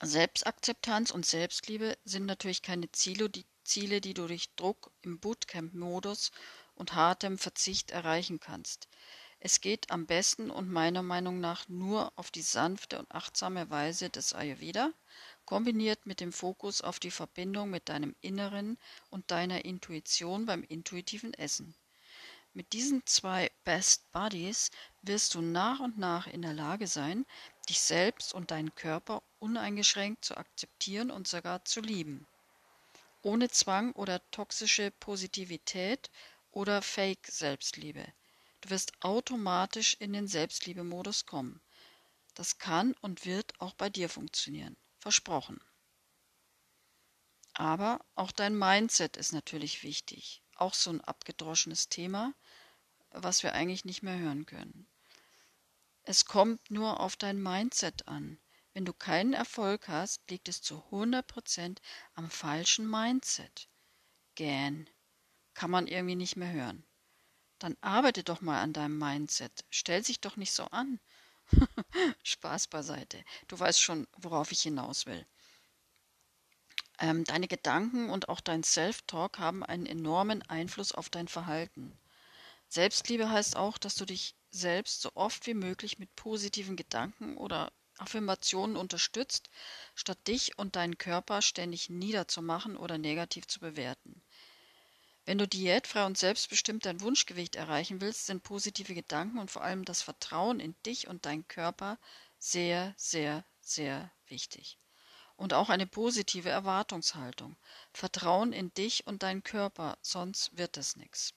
Selbstakzeptanz 0.00 1.10
und 1.10 1.26
Selbstliebe 1.26 1.98
sind 2.04 2.26
natürlich 2.26 2.62
keine 2.62 2.90
Ziele, 2.92 3.28
die, 3.28 3.46
Ziele, 3.64 4.00
die 4.00 4.14
du 4.14 4.28
durch 4.28 4.54
Druck 4.54 4.92
im 5.02 5.18
Bootcamp-Modus 5.18 6.30
und 6.76 6.94
hartem 6.94 7.36
Verzicht 7.36 7.90
erreichen 7.90 8.38
kannst. 8.38 8.88
Es 9.40 9.60
geht 9.60 9.90
am 9.90 10.06
besten 10.06 10.50
und 10.50 10.70
meiner 10.70 11.02
Meinung 11.02 11.40
nach 11.40 11.68
nur 11.68 12.12
auf 12.16 12.30
die 12.30 12.42
sanfte 12.42 12.98
und 12.98 13.10
achtsame 13.10 13.70
Weise 13.70 14.08
des 14.08 14.34
Ayurveda, 14.34 14.92
kombiniert 15.44 16.06
mit 16.06 16.20
dem 16.20 16.32
Fokus 16.32 16.80
auf 16.80 17.00
die 17.00 17.10
Verbindung 17.10 17.70
mit 17.70 17.88
deinem 17.88 18.14
Inneren 18.20 18.78
und 19.10 19.30
deiner 19.32 19.64
Intuition 19.64 20.46
beim 20.46 20.62
intuitiven 20.62 21.34
Essen. 21.34 21.74
Mit 22.52 22.72
diesen 22.72 23.06
zwei 23.06 23.50
Best 23.64 24.10
Buddies 24.10 24.70
wirst 25.02 25.34
du 25.34 25.40
nach 25.40 25.80
und 25.80 25.98
nach 25.98 26.26
in 26.26 26.42
der 26.42 26.54
Lage 26.54 26.86
sein, 26.86 27.24
dich 27.68 27.80
selbst 27.80 28.34
und 28.34 28.50
deinen 28.50 28.74
Körper 28.74 29.22
uneingeschränkt 29.38 30.24
zu 30.24 30.36
akzeptieren 30.36 31.10
und 31.10 31.28
sogar 31.28 31.64
zu 31.64 31.80
lieben. 31.80 32.26
Ohne 33.22 33.48
Zwang 33.50 33.92
oder 33.92 34.22
toxische 34.30 34.90
Positivität 34.90 36.10
oder 36.50 36.82
Fake-Selbstliebe. 36.82 38.06
Du 38.60 38.70
wirst 38.70 38.92
automatisch 39.00 39.94
in 40.00 40.12
den 40.12 40.28
Selbstliebemodus 40.28 41.26
kommen. 41.26 41.60
Das 42.34 42.58
kann 42.58 42.94
und 43.00 43.26
wird 43.26 43.60
auch 43.60 43.74
bei 43.74 43.90
dir 43.90 44.08
funktionieren. 44.08 44.76
Versprochen. 44.98 45.60
Aber 47.54 48.00
auch 48.14 48.32
dein 48.32 48.56
Mindset 48.56 49.16
ist 49.16 49.32
natürlich 49.32 49.82
wichtig 49.82 50.42
auch 50.58 50.74
so 50.74 50.90
ein 50.90 51.00
abgedroschenes 51.00 51.88
Thema, 51.88 52.34
was 53.10 53.42
wir 53.42 53.52
eigentlich 53.54 53.84
nicht 53.84 54.02
mehr 54.02 54.18
hören 54.18 54.44
können. 54.44 54.86
Es 56.10 56.24
kommt 56.24 56.70
nur 56.70 57.00
auf 57.00 57.16
dein 57.16 57.38
Mindset 57.38 58.08
an. 58.08 58.38
Wenn 58.72 58.86
du 58.86 58.94
keinen 58.94 59.34
Erfolg 59.34 59.88
hast, 59.88 60.22
liegt 60.30 60.48
es 60.48 60.62
zu 60.62 60.82
100% 60.90 61.76
am 62.14 62.30
falschen 62.30 62.88
Mindset. 62.88 63.68
Gähn. 64.34 64.88
Kann 65.52 65.70
man 65.70 65.86
irgendwie 65.86 66.14
nicht 66.14 66.36
mehr 66.36 66.50
hören. 66.50 66.82
Dann 67.58 67.76
arbeite 67.82 68.24
doch 68.24 68.40
mal 68.40 68.62
an 68.62 68.72
deinem 68.72 68.96
Mindset. 68.96 69.66
Stell 69.68 70.02
sich 70.02 70.18
doch 70.18 70.36
nicht 70.36 70.52
so 70.52 70.64
an. 70.68 70.98
Spaß 72.22 72.68
beiseite. 72.68 73.22
Du 73.46 73.60
weißt 73.60 73.82
schon, 73.82 74.08
worauf 74.16 74.50
ich 74.50 74.62
hinaus 74.62 75.04
will. 75.04 75.26
Ähm, 77.00 77.24
deine 77.24 77.48
Gedanken 77.48 78.08
und 78.08 78.30
auch 78.30 78.40
dein 78.40 78.62
Self-Talk 78.62 79.38
haben 79.38 79.62
einen 79.62 79.84
enormen 79.84 80.40
Einfluss 80.48 80.92
auf 80.92 81.10
dein 81.10 81.28
Verhalten. 81.28 81.98
Selbstliebe 82.70 83.28
heißt 83.28 83.56
auch, 83.56 83.76
dass 83.76 83.94
du 83.94 84.06
dich 84.06 84.37
selbst 84.50 85.02
so 85.02 85.10
oft 85.14 85.46
wie 85.46 85.54
möglich 85.54 85.98
mit 85.98 86.14
positiven 86.16 86.76
Gedanken 86.76 87.36
oder 87.36 87.72
Affirmationen 87.98 88.76
unterstützt, 88.76 89.50
statt 89.94 90.18
dich 90.26 90.58
und 90.58 90.76
deinen 90.76 90.98
Körper 90.98 91.42
ständig 91.42 91.90
niederzumachen 91.90 92.76
oder 92.76 92.98
negativ 92.98 93.46
zu 93.46 93.60
bewerten. 93.60 94.22
Wenn 95.24 95.38
du 95.38 95.46
diätfrei 95.46 96.06
und 96.06 96.16
selbstbestimmt 96.16 96.86
dein 96.86 97.00
Wunschgewicht 97.00 97.56
erreichen 97.56 98.00
willst, 98.00 98.26
sind 98.26 98.42
positive 98.42 98.94
Gedanken 98.94 99.38
und 99.38 99.50
vor 99.50 99.62
allem 99.62 99.84
das 99.84 100.00
Vertrauen 100.02 100.60
in 100.60 100.74
dich 100.86 101.08
und 101.08 101.26
deinen 101.26 101.46
Körper 101.48 101.98
sehr, 102.38 102.94
sehr, 102.96 103.44
sehr 103.60 104.10
wichtig 104.28 104.78
und 105.38 105.54
auch 105.54 105.68
eine 105.68 105.86
positive 105.86 106.50
Erwartungshaltung. 106.50 107.56
Vertrauen 107.92 108.52
in 108.52 108.74
dich 108.74 109.06
und 109.06 109.22
deinen 109.22 109.44
Körper, 109.44 109.96
sonst 110.02 110.58
wird 110.58 110.76
es 110.76 110.96
nichts. 110.96 111.32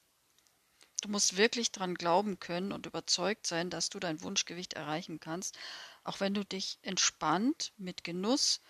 Du 1.02 1.10
musst 1.10 1.36
wirklich 1.36 1.72
dran 1.72 1.96
glauben 1.96 2.40
können 2.40 2.72
und 2.72 2.86
überzeugt 2.86 3.48
sein, 3.48 3.70
dass 3.72 3.90
du 3.90 4.00
dein 4.00 4.22
Wunschgewicht 4.22 4.74
erreichen 4.74 5.20
kannst, 5.20 5.58
auch 6.04 6.20
wenn 6.20 6.34
du 6.36 6.46
dich 6.46 6.78
entspannt, 6.84 7.74
mit 7.78 8.04
Genuss 8.04 8.62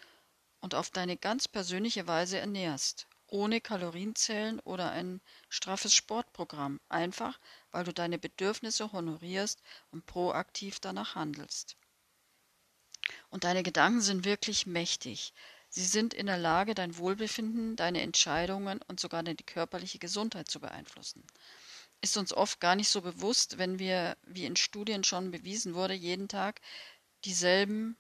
und 0.62 0.74
auf 0.74 0.90
deine 0.90 1.18
ganz 1.18 1.50
persönliche 1.50 2.08
Weise 2.08 2.40
ernährst, 2.40 3.08
ohne 3.28 3.60
Kalorienzählen 3.60 4.60
oder 4.62 4.92
ein 4.92 5.22
straffes 5.50 5.94
Sportprogramm, 5.94 6.80
einfach 6.88 7.38
weil 7.72 7.84
du 7.84 7.94
deine 7.94 8.18
Bedürfnisse 8.18 8.92
honorierst 8.94 9.62
und 9.92 10.06
proaktiv 10.06 10.80
danach 10.80 11.16
handelst. 11.16 11.76
Und 13.30 13.44
deine 13.44 13.64
Gedanken 13.64 14.02
sind 14.02 14.24
wirklich 14.26 14.66
mächtig. 14.66 15.34
Sie 15.70 15.86
sind 15.86 16.14
in 16.14 16.28
der 16.28 16.38
Lage, 16.38 16.76
dein 16.76 16.98
Wohlbefinden, 16.98 17.76
deine 17.76 18.02
Entscheidungen 18.02 18.82
und 18.88 19.00
sogar 19.00 19.24
deine 19.24 19.38
körperliche 19.38 20.00
Gesundheit 20.00 20.50
zu 20.50 20.60
beeinflussen. 20.60 21.26
Ist 22.02 22.18
uns 22.18 22.34
oft 22.34 22.60
gar 22.60 22.76
nicht 22.76 22.90
so 22.90 23.02
bewusst, 23.02 23.58
wenn 23.58 23.80
wir, 23.80 24.18
wie 24.24 24.46
in 24.46 24.56
Studien 24.56 25.04
schon 25.04 25.32
bewiesen 25.32 25.76
wurde, 25.76 25.94
jeden 25.94 26.28
Tag 26.28 26.60
dieselben 27.26 27.96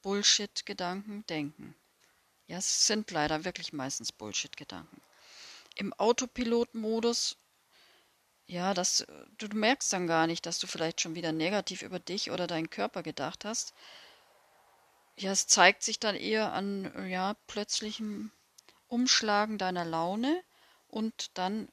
Bullshit-Gedanken 0.00 1.24
denken. 1.26 1.74
Ja, 2.46 2.58
es 2.58 2.86
sind 2.86 3.10
leider 3.10 3.44
wirklich 3.44 3.72
meistens 3.72 4.12
Bullshit-Gedanken. 4.12 5.00
Im 5.76 5.92
Autopilot-Modus, 5.94 7.36
ja, 8.46 8.74
das, 8.74 9.06
du 9.38 9.46
merkst 9.48 9.92
dann 9.92 10.06
gar 10.06 10.26
nicht, 10.26 10.44
dass 10.44 10.58
du 10.58 10.66
vielleicht 10.66 11.00
schon 11.00 11.14
wieder 11.14 11.32
negativ 11.32 11.82
über 11.82 11.98
dich 11.98 12.30
oder 12.30 12.46
deinen 12.46 12.70
Körper 12.70 13.02
gedacht 13.02 13.44
hast, 13.44 13.74
ja, 15.16 15.30
es 15.30 15.46
zeigt 15.46 15.82
sich 15.82 16.00
dann 16.00 16.16
eher 16.16 16.52
an 16.52 17.08
ja, 17.08 17.34
plötzlichem 17.46 18.32
Umschlagen 18.88 19.58
deiner 19.58 19.84
Laune 19.84 20.42
und 20.88 21.30
dann 21.34 21.68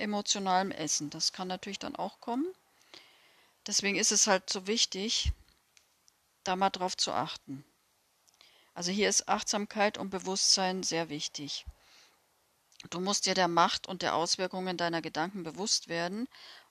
emotionalem 0.00 0.70
Essen. 0.70 1.10
Das 1.10 1.32
kann 1.32 1.48
natürlich 1.48 1.78
dann 1.78 1.96
auch 1.96 2.20
kommen. 2.20 2.46
Deswegen 3.66 3.96
ist 3.96 4.12
es 4.12 4.26
halt 4.26 4.50
so 4.50 4.66
wichtig, 4.66 5.32
da 6.44 6.56
mal 6.56 6.70
drauf 6.70 6.96
zu 6.96 7.12
achten. 7.12 7.64
Also 8.74 8.90
hier 8.90 9.08
ist 9.08 9.28
Achtsamkeit 9.28 9.98
und 9.98 10.10
Bewusstsein 10.10 10.82
sehr 10.82 11.08
wichtig. 11.08 11.66
Du 12.88 12.98
musst 12.98 13.26
dir 13.26 13.34
der 13.34 13.48
Macht 13.48 13.86
und 13.86 14.00
der 14.00 14.14
Auswirkungen 14.14 14.78
deiner 14.78 15.02
Gedanken 15.02 15.42
bewusst 15.42 15.88
werden 15.88 16.28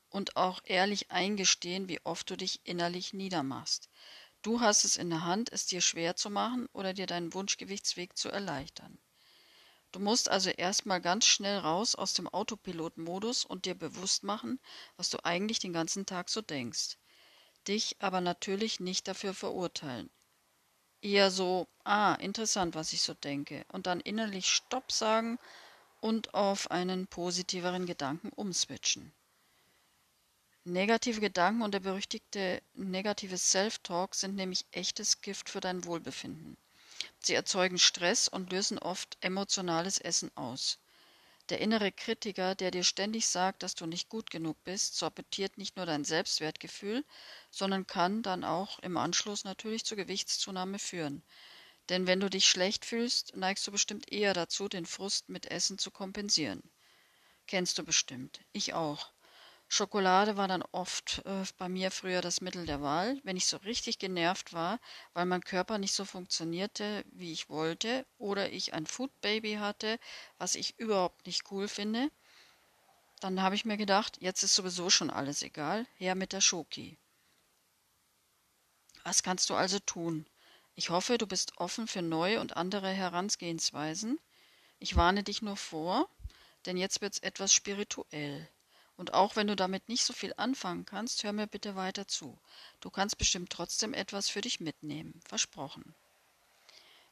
und 0.10 0.36
auch 0.36 0.62
ehrlich 0.64 1.12
eingestehen, 1.12 1.88
wie 1.88 2.04
oft 2.04 2.30
du 2.30 2.36
dich 2.36 2.62
innerlich 2.64 3.14
niedermachst. 3.14 3.90
Du 4.42 4.62
hast 4.62 4.86
es 4.86 4.96
in 4.96 5.10
der 5.12 5.26
Hand, 5.26 5.52
es 5.52 5.68
dir 5.68 5.82
schwer 5.82 6.16
zu 6.16 6.30
machen 6.30 6.68
oder 6.74 6.94
dir 6.94 7.06
deinen 7.06 7.34
Wunschgewichtsweg 7.34 8.18
zu 8.18 8.30
erleichtern. 8.30 8.98
Du 9.92 10.00
musst 10.00 10.30
also 10.30 10.52
erstmal 10.52 11.02
ganz 11.02 11.26
schnell 11.26 11.58
raus 11.58 11.96
aus 11.96 12.14
dem 12.14 12.28
Autopilotmodus 12.28 13.44
und 13.44 13.66
dir 13.66 13.74
bewusst 13.74 14.24
machen, 14.24 14.60
was 14.98 15.10
du 15.10 15.18
eigentlich 15.26 15.60
den 15.60 15.74
ganzen 15.74 16.06
Tag 16.06 16.30
so 16.30 16.42
denkst. 16.42 16.98
Dich 17.68 17.96
aber 18.00 18.22
natürlich 18.22 18.80
nicht 18.80 19.08
dafür 19.08 19.34
verurteilen. 19.34 20.10
Eher 21.02 21.32
so, 21.32 21.68
ah, 21.86 22.14
interessant, 22.16 22.76
was 22.76 22.94
ich 22.94 23.02
so 23.02 23.14
denke, 23.14 23.66
und 23.72 23.88
dann 23.88 24.00
innerlich 24.00 24.48
Stopp 24.48 24.92
sagen 24.92 25.40
und 26.02 26.34
auf 26.34 26.72
einen 26.72 27.08
positiveren 27.08 27.86
Gedanken 27.86 28.30
umswitchen. 28.30 29.12
Negative 30.66 31.20
Gedanken 31.20 31.64
und 31.64 31.74
der 31.74 31.80
berüchtigte 31.80 32.62
negative 32.74 33.38
Self-Talk 33.38 34.14
sind 34.14 34.36
nämlich 34.36 34.66
echtes 34.72 35.22
Gift 35.22 35.50
für 35.50 35.62
dein 35.62 35.86
Wohlbefinden. 35.86 36.58
Sie 37.20 37.34
erzeugen 37.34 37.80
Stress 37.80 38.28
und 38.28 38.52
lösen 38.52 38.80
oft 38.80 39.18
emotionales 39.22 40.00
Essen 40.00 40.32
aus. 40.36 40.80
Der 41.50 41.60
innere 41.62 41.92
Kritiker, 41.92 42.54
der 42.54 42.70
dir 42.70 42.84
ständig 42.84 43.28
sagt, 43.28 43.64
dass 43.64 43.74
du 43.74 43.88
nicht 43.88 44.08
gut 44.08 44.30
genug 44.30 44.64
bist, 44.64 44.96
sabotiert 44.98 45.58
nicht 45.58 45.78
nur 45.78 45.88
dein 45.88 46.06
Selbstwertgefühl, 46.06 47.04
sondern 47.50 47.88
kann 47.88 48.22
dann 48.22 48.44
auch 48.44 48.78
im 48.80 48.98
Anschluss 48.98 49.44
natürlich 49.44 49.84
zur 49.84 49.98
Gewichtszunahme 49.98 50.78
führen. 50.78 51.24
Denn 51.90 52.06
wenn 52.06 52.20
du 52.20 52.30
dich 52.30 52.48
schlecht 52.48 52.86
fühlst, 52.86 53.36
neigst 53.36 53.66
du 53.66 53.72
bestimmt 53.72 54.12
eher 54.12 54.36
dazu, 54.36 54.70
den 54.70 54.86
Frust 54.86 55.30
mit 55.30 55.48
Essen 55.48 55.80
zu 55.80 55.90
kompensieren. 55.90 56.62
Kennst 57.48 57.80
du 57.80 57.84
bestimmt. 57.84 58.42
Ich 58.52 58.74
auch. 58.76 59.12
Schokolade 59.72 60.36
war 60.36 60.48
dann 60.48 60.64
oft 60.72 61.22
äh, 61.26 61.44
bei 61.60 61.70
mir 61.70 61.92
früher 61.92 62.22
das 62.22 62.42
Mittel 62.42 62.66
der 62.66 62.82
Wahl, 62.82 63.22
wenn 63.24 63.38
ich 63.38 63.46
so 63.46 63.58
richtig 63.58 64.00
genervt 64.00 64.52
war, 64.52 64.80
weil 65.14 65.28
mein 65.28 65.44
Körper 65.44 65.78
nicht 65.78 65.94
so 65.94 66.06
funktionierte, 66.06 67.06
wie 67.12 67.32
ich 67.32 67.50
wollte, 67.50 68.04
oder 68.18 68.52
ich 68.52 68.74
ein 68.74 68.88
Food 68.88 69.12
Baby 69.22 69.54
hatte, 69.54 70.00
was 70.40 70.56
ich 70.56 70.80
überhaupt 70.80 71.28
nicht 71.28 71.52
cool 71.52 71.68
finde. 71.68 72.10
Dann 73.20 73.44
habe 73.44 73.54
ich 73.54 73.64
mir 73.64 73.78
gedacht, 73.78 74.18
jetzt 74.20 74.42
ist 74.42 74.56
sowieso 74.56 74.90
schon 74.90 75.12
alles 75.12 75.44
egal, 75.44 75.86
her 75.98 76.16
mit 76.16 76.34
der 76.34 76.42
Schoki. 76.42 76.98
Was 79.04 79.22
kannst 79.22 79.52
du 79.52 79.56
also 79.56 79.78
tun? 79.78 80.26
Ich 80.74 80.90
hoffe, 80.90 81.20
du 81.20 81.28
bist 81.28 81.58
offen 81.58 81.88
für 81.88 82.02
neue 82.02 82.42
und 82.42 82.58
andere 82.58 82.90
Herangehensweisen. 82.90 84.20
Ich 84.80 84.96
warne 84.96 85.22
dich 85.22 85.44
nur 85.44 85.58
vor, 85.58 86.10
denn 86.66 86.76
jetzt 86.76 87.02
wird's 87.02 87.20
etwas 87.20 87.54
spirituell. 87.54 88.50
Und 89.00 89.14
auch 89.14 89.38
wenn 89.38 89.48
du 89.48 89.56
damit 89.56 89.88
nicht 89.88 90.04
so 90.04 90.12
viel 90.12 90.34
anfangen 90.36 90.86
kannst, 90.86 91.24
hör 91.24 91.32
mir 91.32 91.48
bitte 91.48 91.78
weiter 91.78 92.06
zu. 92.06 92.38
Du 92.82 92.90
kannst 92.90 93.18
bestimmt 93.18 93.50
trotzdem 93.50 93.94
etwas 93.94 94.28
für 94.28 94.42
dich 94.42 94.60
mitnehmen. 94.60 95.22
Versprochen. 95.26 95.96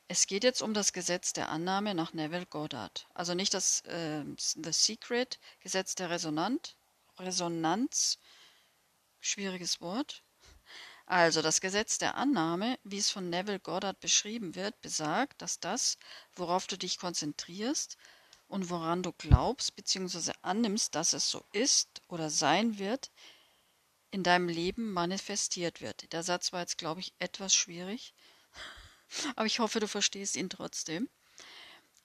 Es 0.09 0.27
geht 0.27 0.43
jetzt 0.43 0.61
um 0.61 0.73
das 0.73 0.91
Gesetz 0.91 1.31
der 1.31 1.47
Annahme 1.47 1.95
nach 1.95 2.11
Neville 2.11 2.45
Goddard. 2.45 3.07
Also 3.13 3.35
nicht 3.35 3.53
das 3.53 3.85
äh, 3.85 4.25
The 4.37 4.73
Secret, 4.73 5.39
Gesetz 5.61 5.95
der 5.95 6.09
Resonant, 6.09 6.75
Resonanz, 7.19 8.19
schwieriges 9.21 9.79
Wort. 9.79 10.23
Also 11.05 11.41
das 11.41 11.61
Gesetz 11.61 11.97
der 11.97 12.15
Annahme, 12.15 12.77
wie 12.83 12.97
es 12.97 13.09
von 13.09 13.29
Neville 13.29 13.61
Goddard 13.61 14.01
beschrieben 14.01 14.55
wird, 14.55 14.81
besagt, 14.81 15.41
dass 15.41 15.61
das, 15.61 15.97
worauf 16.35 16.67
du 16.67 16.77
dich 16.77 16.97
konzentrierst, 16.97 17.97
und 18.47 18.69
woran 18.69 19.03
du 19.03 19.11
glaubst 19.13 19.75
bzw. 19.75 20.31
annimmst, 20.41 20.95
dass 20.95 21.13
es 21.13 21.29
so 21.29 21.43
ist 21.53 22.01
oder 22.07 22.29
sein 22.29 22.79
wird, 22.79 23.11
in 24.11 24.23
deinem 24.23 24.47
Leben 24.49 24.91
manifestiert 24.93 25.81
wird. 25.81 26.11
Der 26.13 26.23
Satz 26.23 26.53
war 26.53 26.61
jetzt, 26.61 26.77
glaube 26.77 27.01
ich, 27.01 27.13
etwas 27.19 27.53
schwierig, 27.53 28.13
aber 29.35 29.45
ich 29.45 29.59
hoffe, 29.59 29.79
du 29.79 29.87
verstehst 29.87 30.35
ihn 30.35 30.49
trotzdem. 30.49 31.09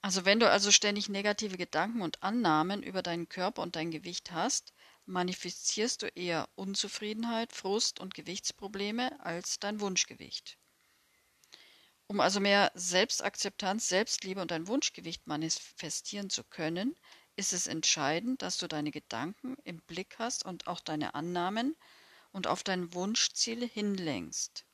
Also 0.00 0.24
wenn 0.24 0.40
du 0.40 0.50
also 0.50 0.72
ständig 0.72 1.08
negative 1.08 1.56
Gedanken 1.56 2.02
und 2.02 2.22
Annahmen 2.24 2.82
über 2.82 3.02
deinen 3.02 3.28
Körper 3.28 3.62
und 3.62 3.76
dein 3.76 3.92
Gewicht 3.92 4.32
hast, 4.32 4.72
manifestierst 5.06 6.02
du 6.02 6.06
eher 6.08 6.48
Unzufriedenheit, 6.56 7.52
Frust 7.52 8.00
und 8.00 8.14
Gewichtsprobleme 8.14 9.24
als 9.24 9.60
dein 9.60 9.80
Wunschgewicht. 9.80 10.58
Um 12.12 12.20
also 12.20 12.40
mehr 12.40 12.70
Selbstakzeptanz, 12.74 13.88
Selbstliebe 13.88 14.42
und 14.42 14.52
ein 14.52 14.68
Wunschgewicht 14.68 15.26
manifestieren 15.26 16.28
zu 16.28 16.44
können, 16.44 16.94
ist 17.36 17.54
es 17.54 17.66
entscheidend, 17.66 18.42
dass 18.42 18.58
du 18.58 18.68
deine 18.68 18.90
Gedanken 18.90 19.56
im 19.64 19.78
Blick 19.78 20.16
hast 20.18 20.44
und 20.44 20.66
auch 20.66 20.80
deine 20.80 21.14
Annahmen 21.14 21.74
und 22.30 22.48
auf 22.48 22.64
dein 22.64 22.92
Wunschziel 22.92 23.66
hinlenkst. 23.66 24.66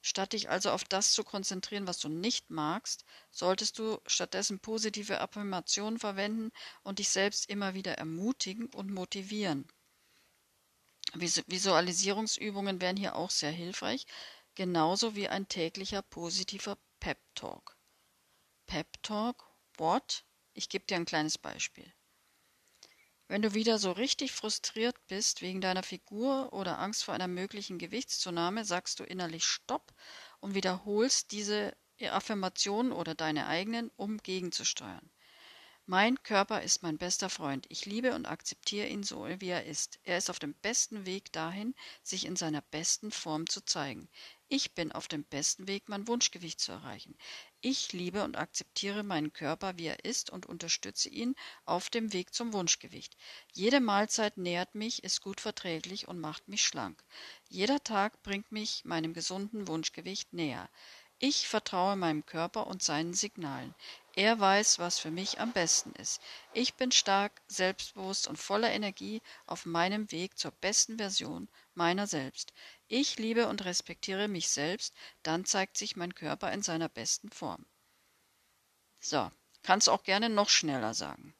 Statt 0.00 0.32
dich 0.32 0.48
also 0.48 0.70
auf 0.70 0.84
das 0.84 1.12
zu 1.12 1.22
konzentrieren, 1.22 1.86
was 1.86 1.98
du 1.98 2.08
nicht 2.08 2.48
magst, 2.48 3.04
solltest 3.30 3.78
du 3.78 4.00
stattdessen 4.06 4.58
positive 4.58 5.20
Affirmationen 5.20 5.98
verwenden 5.98 6.50
und 6.82 6.98
dich 6.98 7.10
selbst 7.10 7.50
immer 7.50 7.74
wieder 7.74 7.98
ermutigen 7.98 8.68
und 8.72 8.90
motivieren. 8.90 9.68
Visualisierungsübungen 11.12 12.80
wären 12.80 12.96
hier 12.96 13.16
auch 13.16 13.30
sehr 13.30 13.50
hilfreich, 13.50 14.06
genauso 14.60 15.16
wie 15.16 15.26
ein 15.26 15.48
täglicher 15.48 16.02
positiver 16.02 16.76
Pep 16.98 17.16
Talk. 17.34 17.78
Pep 18.66 19.02
Talk, 19.02 19.46
what? 19.78 20.26
Ich 20.52 20.68
gebe 20.68 20.84
dir 20.84 20.96
ein 20.96 21.06
kleines 21.06 21.38
Beispiel. 21.38 21.90
Wenn 23.26 23.40
du 23.40 23.54
wieder 23.54 23.78
so 23.78 23.90
richtig 23.92 24.32
frustriert 24.32 24.96
bist 25.06 25.40
wegen 25.40 25.62
deiner 25.62 25.82
Figur 25.82 26.52
oder 26.52 26.78
Angst 26.78 27.04
vor 27.04 27.14
einer 27.14 27.26
möglichen 27.26 27.78
Gewichtszunahme, 27.78 28.66
sagst 28.66 29.00
du 29.00 29.04
innerlich 29.04 29.46
Stopp 29.46 29.94
und 30.40 30.54
wiederholst 30.54 31.32
diese 31.32 31.74
Affirmationen 31.98 32.92
oder 32.92 33.14
deine 33.14 33.46
eigenen, 33.46 33.90
um 33.96 34.18
gegenzusteuern. 34.18 35.10
Mein 35.90 36.22
Körper 36.22 36.62
ist 36.62 36.84
mein 36.84 36.98
bester 36.98 37.28
Freund. 37.28 37.66
Ich 37.68 37.84
liebe 37.84 38.14
und 38.14 38.24
akzeptiere 38.24 38.86
ihn 38.86 39.02
so, 39.02 39.26
wie 39.40 39.48
er 39.48 39.66
ist. 39.66 39.98
Er 40.04 40.18
ist 40.18 40.30
auf 40.30 40.38
dem 40.38 40.54
besten 40.54 41.04
Weg 41.04 41.32
dahin, 41.32 41.74
sich 42.04 42.26
in 42.26 42.36
seiner 42.36 42.60
besten 42.60 43.10
Form 43.10 43.48
zu 43.48 43.60
zeigen. 43.64 44.08
Ich 44.46 44.76
bin 44.76 44.92
auf 44.92 45.08
dem 45.08 45.24
besten 45.24 45.66
Weg, 45.66 45.88
mein 45.88 46.06
Wunschgewicht 46.06 46.60
zu 46.60 46.70
erreichen. 46.70 47.18
Ich 47.60 47.92
liebe 47.92 48.22
und 48.22 48.38
akzeptiere 48.38 49.02
meinen 49.02 49.32
Körper, 49.32 49.78
wie 49.78 49.86
er 49.86 50.04
ist 50.04 50.30
und 50.30 50.46
unterstütze 50.46 51.08
ihn 51.08 51.34
auf 51.64 51.90
dem 51.90 52.12
Weg 52.12 52.34
zum 52.34 52.52
Wunschgewicht. 52.52 53.16
Jede 53.52 53.80
Mahlzeit 53.80 54.36
nährt 54.36 54.76
mich, 54.76 55.02
ist 55.02 55.20
gut 55.22 55.40
verträglich 55.40 56.06
und 56.06 56.20
macht 56.20 56.46
mich 56.46 56.62
schlank. 56.62 57.02
Jeder 57.48 57.82
Tag 57.82 58.22
bringt 58.22 58.52
mich 58.52 58.84
meinem 58.84 59.12
gesunden 59.12 59.66
Wunschgewicht 59.66 60.34
näher. 60.34 60.70
Ich 61.22 61.48
vertraue 61.48 61.96
meinem 61.96 62.24
Körper 62.24 62.66
und 62.66 62.82
seinen 62.82 63.12
Signalen. 63.12 63.74
Er 64.20 64.38
weiß, 64.38 64.78
was 64.78 64.98
für 64.98 65.10
mich 65.10 65.40
am 65.40 65.54
besten 65.54 65.92
ist. 65.92 66.20
Ich 66.52 66.74
bin 66.74 66.92
stark, 66.92 67.40
selbstbewusst 67.48 68.28
und 68.28 68.36
voller 68.36 68.70
Energie 68.70 69.22
auf 69.46 69.64
meinem 69.64 70.12
Weg 70.12 70.36
zur 70.36 70.50
besten 70.50 70.98
Version 70.98 71.48
meiner 71.72 72.06
selbst. 72.06 72.52
Ich 72.86 73.18
liebe 73.18 73.48
und 73.48 73.64
respektiere 73.64 74.28
mich 74.28 74.50
selbst, 74.50 74.92
dann 75.22 75.46
zeigt 75.46 75.78
sich 75.78 75.96
mein 75.96 76.14
Körper 76.14 76.52
in 76.52 76.60
seiner 76.60 76.90
besten 76.90 77.30
Form. 77.30 77.64
So, 78.98 79.30
kannst 79.62 79.88
auch 79.88 80.02
gerne 80.02 80.28
noch 80.28 80.50
schneller 80.50 80.92
sagen. 80.92 81.34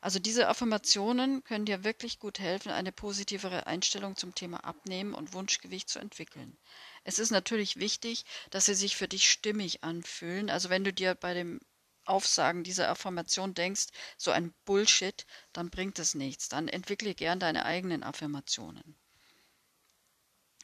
Also 0.00 0.20
diese 0.20 0.46
Affirmationen 0.46 1.42
können 1.42 1.66
dir 1.66 1.82
wirklich 1.82 2.20
gut 2.20 2.38
helfen, 2.38 2.70
eine 2.70 2.92
positivere 2.92 3.66
Einstellung 3.66 4.14
zum 4.14 4.36
Thema 4.36 4.62
Abnehmen 4.62 5.14
und 5.14 5.32
Wunschgewicht 5.32 5.88
zu 5.88 5.98
entwickeln. 5.98 6.56
Es 7.02 7.18
ist 7.18 7.32
natürlich 7.32 7.80
wichtig, 7.80 8.24
dass 8.50 8.66
sie 8.66 8.74
sich 8.74 8.94
für 8.94 9.08
dich 9.08 9.28
stimmig 9.28 9.82
anfühlen. 9.82 10.48
Also 10.48 10.70
wenn 10.70 10.84
du 10.84 10.92
dir 10.92 11.16
bei 11.16 11.34
dem 11.34 11.58
Aufsagen 12.04 12.64
dieser 12.64 12.88
Affirmation 12.88 13.54
denkst, 13.54 13.86
so 14.16 14.30
ein 14.30 14.54
Bullshit, 14.64 15.26
dann 15.52 15.70
bringt 15.70 15.98
es 15.98 16.14
nichts. 16.14 16.48
Dann 16.48 16.68
entwickle 16.68 17.14
gern 17.14 17.40
deine 17.40 17.64
eigenen 17.64 18.02
Affirmationen. 18.02 18.96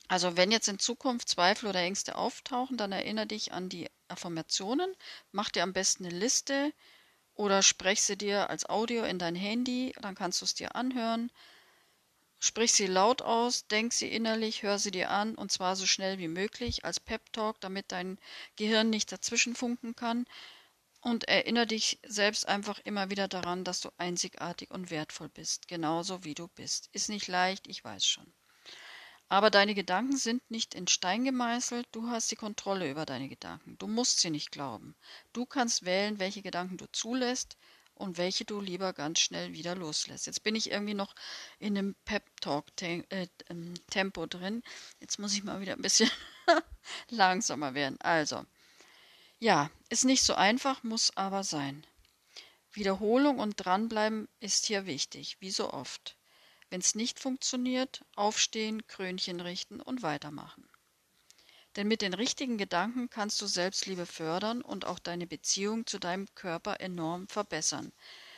Also 0.08 0.36
wenn 0.36 0.50
jetzt 0.50 0.66
in 0.66 0.80
Zukunft 0.80 1.28
Zweifel 1.28 1.68
oder 1.68 1.80
Ängste 1.80 2.16
auftauchen, 2.16 2.76
dann 2.76 2.90
erinnere 2.90 3.28
dich 3.28 3.52
an 3.52 3.68
die 3.68 3.88
Affirmationen, 4.08 4.92
mach 5.30 5.50
dir 5.50 5.62
am 5.62 5.72
besten 5.72 6.04
eine 6.04 6.16
Liste, 6.18 6.72
oder 7.34 7.62
sprech 7.62 8.02
sie 8.02 8.18
dir 8.18 8.50
als 8.50 8.68
Audio 8.68 9.04
in 9.04 9.18
dein 9.18 9.36
Handy, 9.36 9.94
dann 10.00 10.14
kannst 10.14 10.40
du 10.40 10.44
es 10.44 10.54
dir 10.54 10.74
anhören. 10.74 11.30
Sprich 12.38 12.72
sie 12.72 12.86
laut 12.86 13.22
aus, 13.22 13.66
denk 13.68 13.92
sie 13.92 14.08
innerlich, 14.08 14.62
hör 14.62 14.78
sie 14.78 14.90
dir 14.90 15.10
an 15.10 15.34
und 15.36 15.52
zwar 15.52 15.76
so 15.76 15.86
schnell 15.86 16.18
wie 16.18 16.28
möglich 16.28 16.84
als 16.84 16.98
Pep 16.98 17.32
Talk, 17.32 17.60
damit 17.60 17.92
dein 17.92 18.18
Gehirn 18.56 18.90
nicht 18.90 19.12
dazwischen 19.12 19.54
funken 19.54 19.94
kann. 19.94 20.26
Und 21.00 21.28
erinnere 21.28 21.66
dich 21.66 21.98
selbst 22.06 22.46
einfach 22.46 22.78
immer 22.80 23.10
wieder 23.10 23.26
daran, 23.26 23.64
dass 23.64 23.80
du 23.80 23.88
einzigartig 23.96 24.70
und 24.70 24.90
wertvoll 24.90 25.30
bist, 25.30 25.66
genauso 25.66 26.24
wie 26.24 26.34
du 26.34 26.48
bist. 26.48 26.90
Ist 26.92 27.08
nicht 27.08 27.26
leicht, 27.26 27.66
ich 27.68 27.82
weiß 27.82 28.04
schon. 28.04 28.30
Aber 29.30 29.50
deine 29.50 29.74
Gedanken 29.74 30.16
sind 30.16 30.50
nicht 30.50 30.74
in 30.74 30.88
Stein 30.88 31.24
gemeißelt, 31.24 31.86
du 31.92 32.08
hast 32.08 32.32
die 32.32 32.36
Kontrolle 32.36 32.90
über 32.90 33.06
deine 33.06 33.28
Gedanken. 33.28 33.78
Du 33.78 33.86
musst 33.86 34.18
sie 34.18 34.30
nicht 34.30 34.50
glauben. 34.50 34.96
Du 35.32 35.46
kannst 35.46 35.84
wählen, 35.84 36.18
welche 36.18 36.42
Gedanken 36.42 36.76
du 36.76 36.86
zulässt 36.90 37.56
und 37.94 38.18
welche 38.18 38.44
du 38.44 38.60
lieber 38.60 38.92
ganz 38.92 39.20
schnell 39.20 39.52
wieder 39.52 39.76
loslässt. 39.76 40.26
Jetzt 40.26 40.42
bin 40.42 40.56
ich 40.56 40.72
irgendwie 40.72 40.94
noch 40.94 41.14
in 41.60 41.78
einem 41.78 41.94
Pep-Talk-Tempo 42.06 44.24
äh, 44.24 44.28
drin. 44.28 44.62
Jetzt 44.98 45.20
muss 45.20 45.34
ich 45.34 45.44
mal 45.44 45.60
wieder 45.60 45.74
ein 45.74 45.82
bisschen 45.82 46.10
langsamer 47.08 47.74
werden. 47.74 48.00
Also, 48.00 48.44
ja, 49.40 49.70
ist 49.88 50.04
nicht 50.04 50.22
so 50.22 50.34
einfach, 50.34 50.82
muss 50.82 51.16
aber 51.16 51.42
sein. 51.42 51.84
Wiederholung 52.72 53.38
und 53.40 53.54
dranbleiben 53.56 54.28
ist 54.38 54.66
hier 54.66 54.86
wichtig, 54.86 55.38
wie 55.40 55.50
so 55.50 55.72
oft. 55.72 56.16
Wenn 56.68 56.80
es 56.80 56.94
nicht 56.94 57.18
funktioniert, 57.18 58.04
aufstehen, 58.14 58.86
Krönchen 58.86 59.40
richten 59.40 59.80
und 59.80 60.02
weitermachen. 60.02 60.68
Denn 61.74 61.88
mit 61.88 62.02
den 62.02 62.14
richtigen 62.14 62.58
Gedanken 62.58 63.10
kannst 63.10 63.40
du 63.40 63.46
Selbstliebe 63.46 64.06
fördern 64.06 64.60
und 64.60 64.84
auch 64.84 64.98
deine 64.98 65.26
Beziehung 65.26 65.86
zu 65.86 65.98
deinem 65.98 66.32
Körper 66.34 66.80
enorm 66.80 67.26
verbessern. 67.26 67.92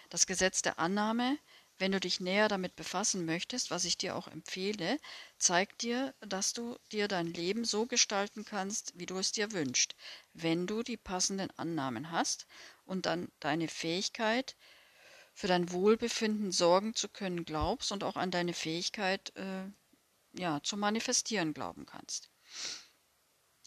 Das 0.09 0.27
Gesetz 0.27 0.63
der 0.63 0.79
Annahme, 0.79 1.39
wenn 1.83 1.91
du 1.91 1.99
dich 1.99 2.21
näher 2.21 2.47
damit 2.47 2.77
befassen 2.77 3.25
möchtest, 3.25 3.73
was 3.73 3.85
ich 3.85 3.99
dir 3.99 4.15
auch 4.15 4.29
empfehle, 4.29 5.01
zeigt 5.37 5.83
dir, 5.83 6.15
dass 6.21 6.53
du 6.53 6.79
dir 6.93 7.09
dein 7.09 7.27
Leben 7.27 7.65
so 7.65 7.87
gestalten 7.87 8.45
kannst, 8.45 8.93
wie 8.97 9.07
du 9.07 9.19
es 9.19 9.33
dir 9.33 9.51
wünschst, 9.51 9.97
wenn 10.33 10.69
du 10.69 10.85
die 10.85 10.97
passenden 10.97 11.51
Annahmen 11.57 12.13
hast 12.13 12.47
und 12.85 13.05
dann 13.07 13.33
deine 13.41 13.67
Fähigkeit, 13.67 14.55
für 15.35 15.49
dein 15.49 15.73
Wohlbefinden 15.73 16.53
sorgen 16.53 16.95
zu 16.95 17.09
können 17.09 17.45
glaubst 17.45 17.91
und 17.91 18.05
auch 18.05 18.15
an 18.15 18.31
deine 18.31 18.55
Fähigkeit 18.55 19.35
äh, 19.35 19.65
ja, 20.35 20.63
zu 20.63 20.77
manifestieren 20.77 21.53
glauben 21.53 21.85
kannst. 21.85 22.31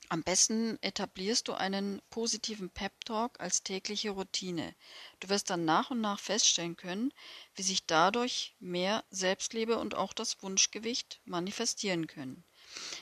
Am 0.09 0.23
besten 0.23 0.77
etablierst 0.81 1.47
du 1.47 1.53
einen 1.53 2.01
positiven 2.09 2.69
Pep-Talk 2.69 3.39
als 3.39 3.63
tägliche 3.63 4.11
Routine. 4.11 4.75
Du 5.19 5.29
wirst 5.29 5.49
dann 5.49 5.65
nach 5.65 5.89
und 5.89 6.01
nach 6.01 6.19
feststellen 6.19 6.75
können, 6.75 7.11
wie 7.55 7.63
sich 7.63 7.87
dadurch 7.87 8.55
mehr 8.59 9.03
Selbstliebe 9.09 9.77
und 9.77 9.95
auch 9.95 10.13
das 10.13 10.41
Wunschgewicht 10.43 11.21
manifestieren 11.25 12.07
können. 12.07 12.43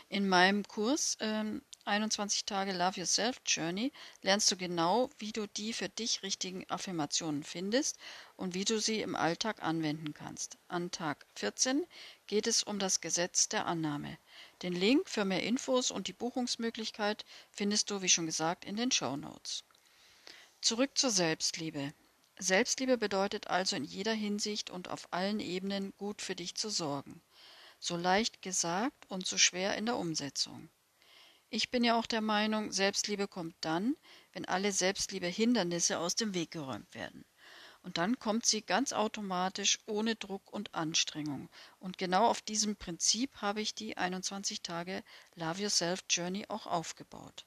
In 0.08 0.30
meinem 0.30 0.64
Kurs 0.68 1.18
ähm, 1.20 1.62
21 1.86 2.46
Tage 2.46 2.72
Love 2.72 3.00
Yourself 3.00 3.42
Journey 3.46 3.92
lernst 4.22 4.50
du 4.52 4.56
genau, 4.56 5.10
wie 5.18 5.34
du 5.34 5.48
die 5.48 5.74
für 5.74 5.90
dich 5.90 6.24
richtigen 6.24 6.70
Affirmationen 6.70 7.44
findest 7.44 7.98
und 8.38 8.54
wie 8.54 8.64
du 8.64 8.80
sie 8.80 9.02
im 9.02 9.16
Alltag 9.16 9.62
anwenden 9.62 10.14
kannst. 10.14 10.58
An 10.70 10.92
Tag 10.92 11.26
14 11.36 11.86
geht 12.28 12.48
es 12.48 12.64
um 12.64 12.80
das 12.80 13.02
Gesetz 13.02 13.50
der 13.50 13.66
Annahme. 13.66 14.18
Den 14.64 14.74
Link 14.74 15.10
für 15.10 15.26
mehr 15.26 15.44
Infos 15.44 15.92
und 15.92 16.08
die 16.08 16.14
Buchungsmöglichkeit 16.14 17.26
findest 17.52 17.92
du, 17.92 18.02
wie 18.02 18.08
schon 18.08 18.26
gesagt, 18.26 18.64
in 18.64 18.78
den 18.78 18.92
Show 18.92 19.18
Notes. 19.18 19.66
Zurück 20.62 20.98
zur 20.98 21.10
Selbstliebe. 21.10 21.94
Selbstliebe 22.40 22.98
bedeutet 22.98 23.48
also 23.48 23.76
in 23.76 23.84
jeder 23.84 24.14
Hinsicht 24.14 24.70
und 24.70 24.88
auf 24.88 25.12
allen 25.12 25.42
Ebenen 25.42 25.94
gut 25.98 26.22
für 26.22 26.34
dich 26.34 26.56
zu 26.56 26.70
sorgen. 26.70 27.22
So 27.78 27.98
leicht 27.98 28.42
gesagt 28.42 29.06
und 29.10 29.28
so 29.28 29.38
schwer 29.38 29.76
in 29.76 29.86
der 29.86 29.98
Umsetzung. 29.98 30.70
Ich 31.50 31.70
bin 31.70 31.84
ja 31.84 32.00
auch 32.00 32.06
der 32.06 32.22
Meinung, 32.22 32.72
Selbstliebe 32.72 33.28
kommt 33.28 33.58
dann, 33.60 33.98
wenn 34.32 34.46
alle 34.46 34.72
Selbstliebe-Hindernisse 34.72 36.00
aus 36.00 36.16
dem 36.16 36.34
Weg 36.34 36.52
geräumt 36.52 36.96
werden. 36.96 37.26
Und 37.84 37.98
dann 37.98 38.18
kommt 38.18 38.46
sie 38.46 38.62
ganz 38.62 38.94
automatisch 38.94 39.78
ohne 39.86 40.16
Druck 40.16 40.52
und 40.52 40.74
Anstrengung. 40.74 41.50
Und 41.80 41.98
genau 41.98 42.28
auf 42.28 42.42
diesem 42.42 42.78
Prinzip 42.78 43.36
habe 43.42 43.62
ich 43.62 43.76
die 43.76 43.98
21 43.98 44.62
Tage 44.62 45.04
Love 45.36 45.62
Yourself 45.62 46.04
Journey 46.10 46.46
auch 46.48 46.66
aufgebaut. 46.66 47.46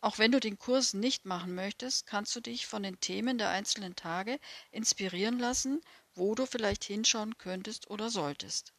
Auch 0.00 0.18
wenn 0.18 0.32
du 0.32 0.40
den 0.40 0.58
Kurs 0.58 0.92
nicht 0.92 1.24
machen 1.24 1.54
möchtest, 1.54 2.04
kannst 2.06 2.34
du 2.36 2.40
dich 2.40 2.66
von 2.66 2.82
den 2.82 3.00
Themen 3.00 3.38
der 3.38 3.48
einzelnen 3.48 3.96
Tage 3.96 4.38
inspirieren 4.70 5.38
lassen, 5.38 5.80
wo 6.14 6.34
du 6.34 6.46
vielleicht 6.46 6.84
hinschauen 6.84 7.38
könntest 7.38 7.88
oder 7.88 8.10
solltest. 8.10 8.72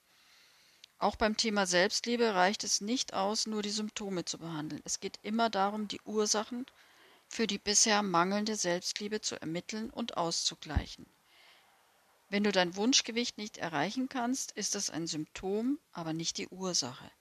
Auch 0.97 1.15
beim 1.15 1.35
Thema 1.35 1.65
Selbstliebe 1.65 2.35
reicht 2.35 2.63
es 2.63 2.79
nicht 2.79 3.13
aus, 3.13 3.47
nur 3.47 3.61
die 3.61 3.69
Symptome 3.69 4.25
zu 4.25 4.37
behandeln. 4.37 4.81
Es 4.85 4.99
geht 4.99 5.19
immer 5.23 5.49
darum, 5.49 5.87
die 5.87 6.01
Ursachen 6.01 6.65
für 7.35 7.47
die 7.47 7.59
bisher 7.59 8.01
mangelnde 8.01 8.55
Selbstliebe 8.55 9.19
zu 9.19 9.35
ermitteln 9.41 9.89
und 9.89 10.15
auszugleichen. 10.15 11.05
Wenn 12.29 12.45
du 12.45 12.53
dein 12.53 12.77
Wunschgewicht 12.77 13.37
nicht 13.37 13.57
erreichen 13.57 14.07
kannst, 14.07 14.53
ist 14.53 14.73
das 14.73 14.89
ein 14.89 15.05
Symptom, 15.05 15.77
aber 15.91 16.13
nicht 16.13 16.37
die 16.37 16.47
Ursache. 16.47 17.11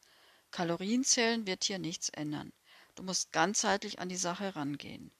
Kalorienzählen 0.53 1.49
wird 1.49 1.65
hier 1.65 1.81
nichts 1.81 2.11
ändern. 2.11 2.53
Du 2.95 3.03
musst 3.03 3.33
ganzheitlich 3.33 3.99
an 3.99 4.09
die 4.09 4.17
Sache 4.17 4.55
rangehen. 4.55 5.11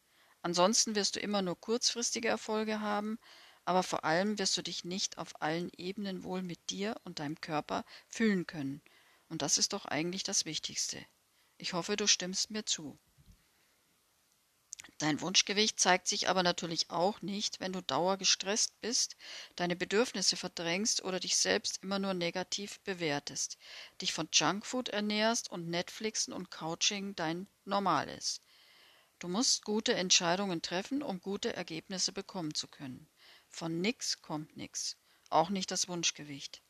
Ansonsten 0.43 0.95
wirst 0.95 1.17
du 1.17 1.21
immer 1.21 1.43
nur 1.43 1.61
kurzfristige 1.61 2.29
Erfolge 2.29 2.81
haben, 2.81 3.19
aber 3.65 3.83
vor 3.83 4.05
allem 4.05 4.39
wirst 4.39 4.57
du 4.57 4.63
dich 4.63 4.85
nicht 4.85 5.19
auf 5.19 5.43
allen 5.43 5.73
Ebenen 5.77 6.23
wohl 6.23 6.43
mit 6.43 6.71
dir 6.71 6.95
und 7.03 7.19
deinem 7.19 7.41
Körper 7.41 7.85
fühlen 8.07 8.47
können. 8.47 8.81
Und 9.29 9.43
das 9.43 9.59
ist 9.59 9.73
doch 9.73 9.87
eigentlich 9.87 10.23
das 10.23 10.45
Wichtigste. 10.45 11.05
Ich 11.59 11.73
hoffe, 11.73 11.97
du 11.97 12.07
stimmst 12.07 12.53
mir 12.53 12.65
zu. 12.65 12.97
Dein 14.99 15.21
Wunschgewicht 15.21 15.81
zeigt 15.81 16.07
sich 16.07 16.29
aber 16.29 16.45
natürlich 16.45 16.89
auch 16.89 17.21
nicht, 17.21 17.59
wenn 17.59 17.73
du 17.73 17.83
dauergestresst 17.83 18.81
bist, 18.81 19.17
deine 19.57 19.75
Bedürfnisse 19.75 20.37
verdrängst 20.37 21.03
oder 21.03 21.19
dich 21.19 21.37
selbst 21.37 21.83
immer 21.83 21.99
nur 21.99 22.15
negativ 22.15 22.79
bewertest, 22.81 23.59
dich 24.01 24.13
von 24.13 24.29
Junkfood 24.33 24.91
ernährst 24.91 25.51
und 25.51 25.69
Netflixen 25.69 26.33
und 26.33 26.53
Couching 26.53 27.17
dein 27.17 27.49
Normal 27.65 28.09
ist. 28.09 28.41
Du 29.19 29.27
musst 29.27 29.65
gute 29.65 29.95
Entscheidungen 29.95 30.63
treffen, 30.63 31.03
um 31.03 31.21
gute 31.21 31.57
Ergebnisse 31.57 32.13
bekommen 32.13 32.55
zu 32.55 32.69
können. 32.69 33.09
Von 33.49 33.81
nix 33.81 34.23
kommt 34.23 34.57
nix, 34.57 34.97
auch 35.29 35.51
nicht 35.51 35.73
das 35.73 35.89
Wunschgewicht. 35.89 36.63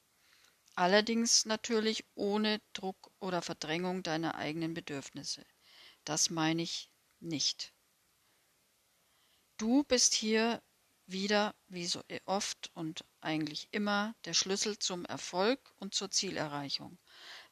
Allerdings 0.76 1.44
natürlich 1.44 2.06
ohne 2.14 2.62
Druck 2.72 3.12
oder 3.20 3.42
Verdrängung 3.42 4.02
deiner 4.02 4.34
eigenen 4.34 4.72
Bedürfnisse. 4.72 5.44
Das 6.06 6.30
meine 6.30 6.62
ich 6.62 6.90
nicht. 7.20 7.73
Du 9.56 9.82
bist 9.82 10.14
hier 10.14 10.62
wieder, 11.06 11.54
wie 11.66 11.86
so 11.86 12.02
oft 12.24 12.70
und 12.74 13.04
eigentlich 13.20 13.68
immer, 13.72 14.14
der 14.24 14.32
Schlüssel 14.32 14.78
zum 14.78 15.04
Erfolg 15.06 15.58
und 15.78 15.92
zur 15.92 16.10
Zielerreichung. 16.10 16.98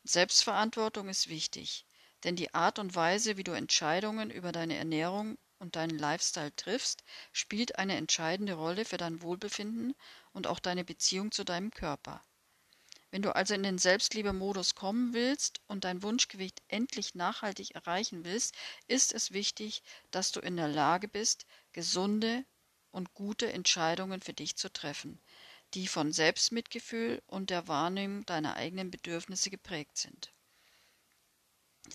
Selbstverantwortung 0.05 1.09
ist 1.09 1.29
wichtig, 1.29 1.85
denn 2.25 2.37
die 2.37 2.55
Art 2.55 2.79
und 2.79 2.95
Weise, 2.95 3.37
wie 3.37 3.45
du 3.45 3.53
Entscheidungen 3.53 4.31
über 4.31 4.53
deine 4.53 4.77
Ernährung 4.77 5.39
und 5.59 5.77
deinen 5.77 5.99
Lifestyle 5.99 6.55
triffst, 6.55 7.03
spielt 7.33 7.79
eine 7.79 7.97
entscheidende 7.97 8.55
Rolle 8.55 8.85
für 8.85 8.97
dein 8.97 9.23
Wohlbefinden 9.23 9.95
und 10.33 10.47
auch 10.47 10.61
deine 10.61 10.85
Beziehung 10.85 11.33
zu 11.33 11.45
deinem 11.45 11.73
Körper. 11.73 12.25
Wenn 13.13 13.21
du 13.21 13.37
also 13.37 13.53
in 13.53 13.63
den 13.63 13.77
Selbstliebe-Modus 13.77 14.75
kommen 14.75 15.13
willst 15.13 15.61
und 15.67 15.85
dein 15.85 16.03
Wunschgewicht 16.03 16.63
endlich 16.69 17.15
nachhaltig 17.15 17.75
erreichen 17.75 18.25
willst, 18.25 18.55
ist 18.89 19.13
es 19.13 19.33
wichtig, 19.33 19.83
dass 20.11 20.33
du 20.33 20.41
in 20.41 20.57
der 20.57 20.69
Lage 20.69 21.09
bist, 21.09 21.45
gesunde 21.75 22.47
und 22.91 23.13
gute 23.13 23.53
Entscheidungen 23.53 24.23
für 24.23 24.33
dich 24.33 24.57
zu 24.57 24.73
treffen, 24.73 25.21
die 25.75 25.89
von 25.89 26.11
Selbstmitgefühl 26.11 27.23
und 27.27 27.51
der 27.51 27.69
Wahrnehmung 27.69 28.25
deiner 28.25 28.57
eigenen 28.57 28.91
Bedürfnisse 28.91 29.51
geprägt 29.51 29.99
sind. 29.99 30.33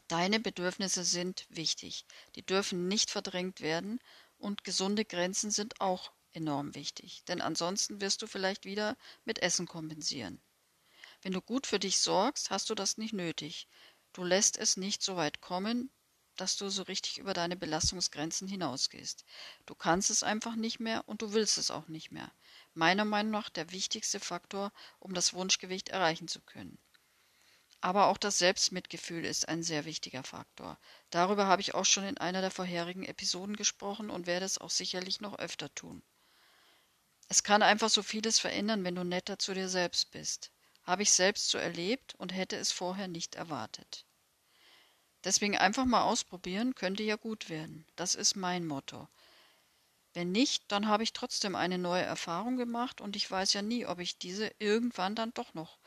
Deine 0.08 0.40
Bedürfnisse 0.40 1.04
sind 1.04 1.48
wichtig. 1.50 2.06
Die 2.36 2.46
dürfen 2.46 2.88
nicht 2.88 3.10
verdrängt 3.10 3.62
werden 3.62 4.00
und 4.38 4.64
gesunde 4.64 5.04
Grenzen 5.04 5.50
sind 5.50 5.82
auch 5.82 6.12
enorm 6.34 6.76
wichtig, 6.76 7.24
denn 7.28 7.42
ansonsten 7.42 8.02
wirst 8.02 8.22
du 8.22 8.28
vielleicht 8.28 8.66
wieder 8.66 8.96
mit 9.26 9.40
Essen 9.40 9.66
kompensieren. 9.66 10.40
Wenn 11.22 11.34
du 11.34 11.42
gut 11.42 11.68
für 11.68 11.80
dich 11.80 12.00
sorgst, 12.00 12.50
hast 12.50 12.70
du 12.70 12.76
das 12.76 12.98
nicht 12.98 13.14
nötig. 13.14 13.68
Du 14.14 14.24
lässt 14.24 14.58
es 14.58 14.78
nicht 14.78 15.02
so 15.02 15.16
weit 15.16 15.42
kommen, 15.42 15.92
dass 16.36 16.56
du 16.56 16.70
so 16.70 16.84
richtig 16.84 17.18
über 17.18 17.34
deine 17.34 17.56
Belastungsgrenzen 17.56 18.48
hinausgehst. 18.48 19.26
Du 19.66 19.76
kannst 19.76 20.10
es 20.10 20.24
einfach 20.24 20.56
nicht 20.56 20.80
mehr 20.80 21.04
und 21.08 21.22
du 21.22 21.34
willst 21.34 21.58
es 21.58 21.72
auch 21.72 21.88
nicht 21.88 22.12
mehr. 22.12 22.32
Meiner 22.74 23.06
Meinung 23.06 23.32
nach 23.32 23.50
der 23.50 23.72
wichtigste 23.72 24.20
Faktor, 24.20 24.72
um 25.00 25.14
das 25.14 25.34
Wunschgewicht 25.34 25.90
erreichen 25.90 26.28
zu 26.28 26.42
können. 26.42 26.78
Aber 27.82 28.08
auch 28.08 28.18
das 28.18 28.38
Selbstmitgefühl 28.38 29.26
ist 29.26 29.50
ein 29.50 29.64
sehr 29.64 29.86
wichtiger 29.86 30.24
Faktor. 30.24 30.80
Darüber 31.10 31.48
habe 31.48 31.62
ich 31.62 31.74
auch 31.76 31.86
schon 31.86 32.04
in 32.04 32.18
einer 32.18 32.42
der 32.42 32.52
vorherigen 32.52 33.04
Episoden 33.04 33.56
gesprochen 33.56 34.10
und 34.10 34.28
werde 34.28 34.46
es 34.46 34.58
auch 34.58 34.72
sicherlich 34.72 35.22
noch 35.22 35.38
öfter 35.40 35.74
tun. 35.74 36.04
Es 37.30 37.44
kann 37.44 37.62
einfach 37.62 37.90
so 37.90 38.04
vieles 38.04 38.40
verändern, 38.40 38.84
wenn 38.84 38.96
du 38.96 39.04
netter 39.04 39.38
zu 39.38 39.54
dir 39.54 39.70
selbst 39.70 40.12
bist. 40.12 40.52
Habe 40.88 41.04
ich 41.04 41.12
selbst 41.12 41.50
so 41.50 41.58
erlebt 41.58 42.16
und 42.16 42.34
hätte 42.34 42.56
es 42.56 42.72
vorher 42.72 43.08
nicht 43.10 43.36
erwartet. 43.36 44.06
Deswegen 45.26 45.58
einfach 45.58 45.84
mal 45.84 46.04
ausprobieren, 46.04 46.76
könnte 46.76 47.04
ja 47.04 47.18
gut 47.18 47.50
werden. 47.50 47.86
Das 47.98 48.16
ist 48.16 48.36
mein 48.38 48.66
Motto. 48.66 49.10
Wenn 50.14 50.32
nicht, 50.32 50.64
dann 50.72 50.88
habe 50.88 51.04
ich 51.04 51.12
trotzdem 51.12 51.56
eine 51.56 51.78
neue 51.78 52.04
Erfahrung 52.04 52.56
gemacht 52.56 53.02
und 53.02 53.18
ich 53.18 53.30
weiß 53.30 53.52
ja 53.52 53.62
nie, 53.62 53.86
ob 53.86 54.00
ich 54.00 54.18
diese 54.18 54.50
irgendwann 54.60 55.14
dann 55.14 55.34
doch 55.34 55.54
noch 55.54 55.78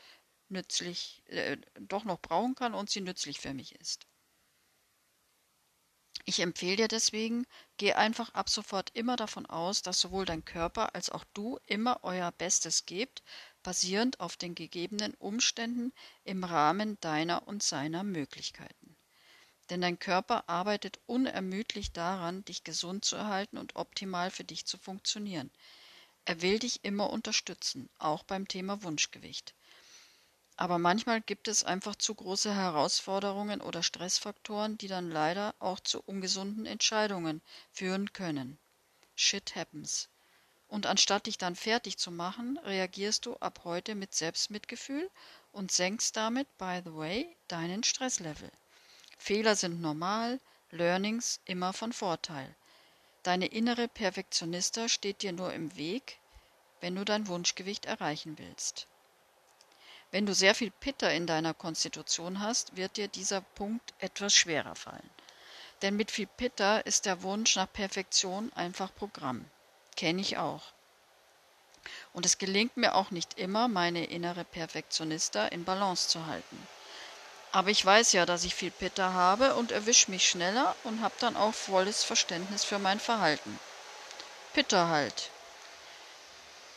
nützlich, 0.49 1.23
äh, 1.25 1.57
doch 1.79 2.03
noch 2.03 2.21
brauchen 2.21 2.53
kann 2.53 2.75
und 2.75 2.91
sie 2.91 3.01
nützlich 3.01 3.39
für 3.39 3.55
mich 3.55 3.73
ist. 3.75 4.05
Ich 6.25 6.39
empfehle 6.39 6.75
dir 6.75 6.87
deswegen, 6.87 7.47
geh 7.77 7.93
einfach 7.93 8.33
ab 8.35 8.49
sofort 8.49 8.91
immer 8.93 9.15
davon 9.15 9.45
aus, 9.47 9.81
dass 9.81 9.99
sowohl 9.99 10.25
dein 10.25 10.45
Körper 10.45 10.93
als 10.93 11.09
auch 11.09 11.23
du 11.33 11.57
immer 11.65 12.03
euer 12.03 12.31
Bestes 12.31 12.85
gebt, 12.85 13.23
basierend 13.63 14.19
auf 14.19 14.37
den 14.37 14.55
gegebenen 14.55 15.13
Umständen 15.15 15.93
im 16.23 16.43
Rahmen 16.43 16.99
deiner 17.01 17.47
und 17.47 17.63
seiner 17.63 18.03
Möglichkeiten. 18.03 18.95
Denn 19.69 19.81
dein 19.81 19.99
Körper 19.99 20.49
arbeitet 20.49 20.99
unermüdlich 21.05 21.91
daran, 21.91 22.43
dich 22.45 22.63
gesund 22.63 23.05
zu 23.05 23.15
erhalten 23.15 23.57
und 23.57 23.75
optimal 23.75 24.29
für 24.29 24.43
dich 24.43 24.65
zu 24.65 24.77
funktionieren. 24.77 25.49
Er 26.25 26.41
will 26.41 26.59
dich 26.59 26.83
immer 26.83 27.09
unterstützen, 27.09 27.89
auch 27.97 28.23
beim 28.23 28.47
Thema 28.47 28.83
Wunschgewicht. 28.83 29.55
Aber 30.57 30.77
manchmal 30.77 31.21
gibt 31.21 31.47
es 31.47 31.63
einfach 31.63 31.95
zu 31.95 32.13
große 32.13 32.53
Herausforderungen 32.53 33.61
oder 33.61 33.81
Stressfaktoren, 33.81 34.77
die 34.77 34.87
dann 34.87 35.09
leider 35.09 35.55
auch 35.59 35.79
zu 35.79 36.01
ungesunden 36.01 36.65
Entscheidungen 36.65 37.41
führen 37.71 38.13
können. 38.13 38.59
Shit 39.15 39.55
happens. 39.55 40.09
Und 40.71 40.85
anstatt 40.85 41.25
dich 41.25 41.37
dann 41.37 41.57
fertig 41.57 41.97
zu 41.97 42.11
machen, 42.11 42.57
reagierst 42.63 43.25
du 43.25 43.35
ab 43.35 43.61
heute 43.65 43.93
mit 43.93 44.15
Selbstmitgefühl 44.15 45.09
und 45.51 45.69
senkst 45.69 46.15
damit, 46.15 46.47
by 46.57 46.79
the 46.85 46.95
way, 46.95 47.35
deinen 47.49 47.83
Stresslevel. 47.83 48.49
Fehler 49.17 49.57
sind 49.57 49.81
normal, 49.81 50.39
Learnings 50.69 51.41
immer 51.43 51.73
von 51.73 51.91
Vorteil. 51.91 52.55
Deine 53.23 53.47
innere 53.47 53.89
Perfektionista 53.89 54.87
steht 54.87 55.23
dir 55.23 55.33
nur 55.33 55.53
im 55.53 55.75
Weg, 55.75 56.19
wenn 56.79 56.95
du 56.95 57.03
dein 57.03 57.27
Wunschgewicht 57.27 57.85
erreichen 57.85 58.37
willst. 58.37 58.87
Wenn 60.09 60.25
du 60.25 60.33
sehr 60.33 60.55
viel 60.55 60.71
Pitter 60.71 61.13
in 61.13 61.27
deiner 61.27 61.53
Konstitution 61.53 62.39
hast, 62.39 62.77
wird 62.77 62.95
dir 62.95 63.09
dieser 63.09 63.41
Punkt 63.41 63.93
etwas 63.99 64.33
schwerer 64.33 64.75
fallen. 64.75 65.09
Denn 65.81 65.97
mit 65.97 66.11
viel 66.11 66.27
Pitta 66.27 66.77
ist 66.77 67.05
der 67.05 67.23
Wunsch 67.23 67.57
nach 67.57 67.71
Perfektion 67.73 68.53
einfach 68.53 68.95
Programm. 68.95 69.45
Kenne 69.95 70.21
ich 70.21 70.37
auch. 70.37 70.61
Und 72.13 72.25
es 72.25 72.37
gelingt 72.37 72.77
mir 72.77 72.95
auch 72.95 73.11
nicht 73.11 73.39
immer, 73.39 73.67
meine 73.67 74.05
innere 74.05 74.43
Perfektionista 74.43 75.47
in 75.47 75.63
Balance 75.63 76.09
zu 76.09 76.25
halten. 76.25 76.67
Aber 77.51 77.69
ich 77.69 77.85
weiß 77.85 78.13
ja, 78.13 78.25
dass 78.25 78.45
ich 78.45 78.55
viel 78.55 78.71
Pitta 78.71 79.13
habe 79.13 79.55
und 79.55 79.71
erwische 79.71 80.09
mich 80.09 80.27
schneller 80.27 80.75
und 80.83 81.01
habe 81.01 81.15
dann 81.19 81.35
auch 81.35 81.53
volles 81.53 82.03
Verständnis 82.03 82.63
für 82.63 82.79
mein 82.79 82.99
Verhalten. 82.99 83.59
Pitta 84.53 84.87
halt. 84.87 85.29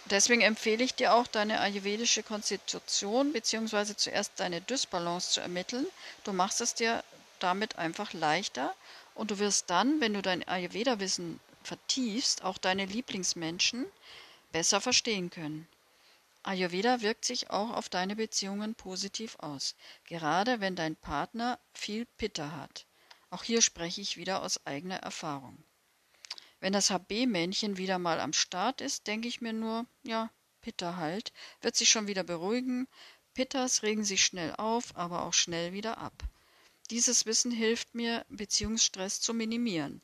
Deswegen 0.06 0.42
empfehle 0.42 0.84
ich 0.84 0.94
dir 0.94 1.14
auch, 1.14 1.26
deine 1.26 1.60
ayurvedische 1.60 2.22
Konstitution 2.22 3.32
bzw. 3.32 3.94
zuerst 3.96 4.32
deine 4.36 4.60
Dysbalance 4.60 5.30
zu 5.30 5.40
ermitteln. 5.40 5.86
Du 6.24 6.32
machst 6.32 6.60
es 6.60 6.74
dir 6.74 7.02
damit 7.38 7.78
einfach 7.78 8.12
leichter 8.12 8.74
und 9.14 9.30
du 9.30 9.38
wirst 9.38 9.70
dann, 9.70 10.00
wenn 10.00 10.12
du 10.12 10.22
dein 10.22 10.46
Ayurveda-Wissen 10.46 11.40
vertiefst, 11.64 12.42
auch 12.42 12.58
deine 12.58 12.86
Lieblingsmenschen 12.86 13.86
besser 14.52 14.80
verstehen 14.80 15.30
können. 15.30 15.66
Ayurveda 16.42 17.00
wirkt 17.00 17.24
sich 17.24 17.50
auch 17.50 17.70
auf 17.70 17.88
deine 17.88 18.16
Beziehungen 18.16 18.74
positiv 18.74 19.36
aus, 19.38 19.74
gerade 20.04 20.60
wenn 20.60 20.76
dein 20.76 20.94
Partner 20.94 21.58
viel 21.72 22.06
Pitta 22.18 22.52
hat. 22.52 22.86
Auch 23.30 23.42
hier 23.42 23.62
spreche 23.62 24.00
ich 24.00 24.16
wieder 24.16 24.42
aus 24.42 24.64
eigener 24.66 24.98
Erfahrung. 24.98 25.56
Wenn 26.60 26.72
das 26.72 26.90
HB-Männchen 26.90 27.76
wieder 27.78 27.98
mal 27.98 28.20
am 28.20 28.32
Start 28.32 28.80
ist, 28.80 29.06
denke 29.06 29.28
ich 29.28 29.40
mir 29.40 29.52
nur, 29.52 29.86
ja, 30.02 30.30
Pitta 30.60 30.96
halt, 30.96 31.32
wird 31.60 31.76
sich 31.76 31.90
schon 31.90 32.06
wieder 32.06 32.24
beruhigen. 32.24 32.88
Pittas 33.34 33.82
regen 33.82 34.04
sich 34.04 34.24
schnell 34.24 34.54
auf, 34.56 34.96
aber 34.96 35.24
auch 35.24 35.34
schnell 35.34 35.72
wieder 35.72 35.98
ab. 35.98 36.22
Dieses 36.90 37.26
Wissen 37.26 37.50
hilft 37.50 37.94
mir, 37.94 38.24
Beziehungsstress 38.28 39.20
zu 39.20 39.34
minimieren. 39.34 40.00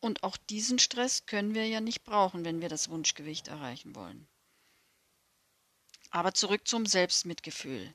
Und 0.00 0.22
auch 0.22 0.36
diesen 0.36 0.78
Stress 0.78 1.26
können 1.26 1.54
wir 1.54 1.66
ja 1.66 1.80
nicht 1.80 2.04
brauchen, 2.04 2.44
wenn 2.44 2.60
wir 2.60 2.68
das 2.68 2.88
Wunschgewicht 2.88 3.48
erreichen 3.48 3.94
wollen. 3.96 4.28
Aber 6.10 6.32
zurück 6.34 6.66
zum 6.66 6.86
Selbstmitgefühl. 6.86 7.94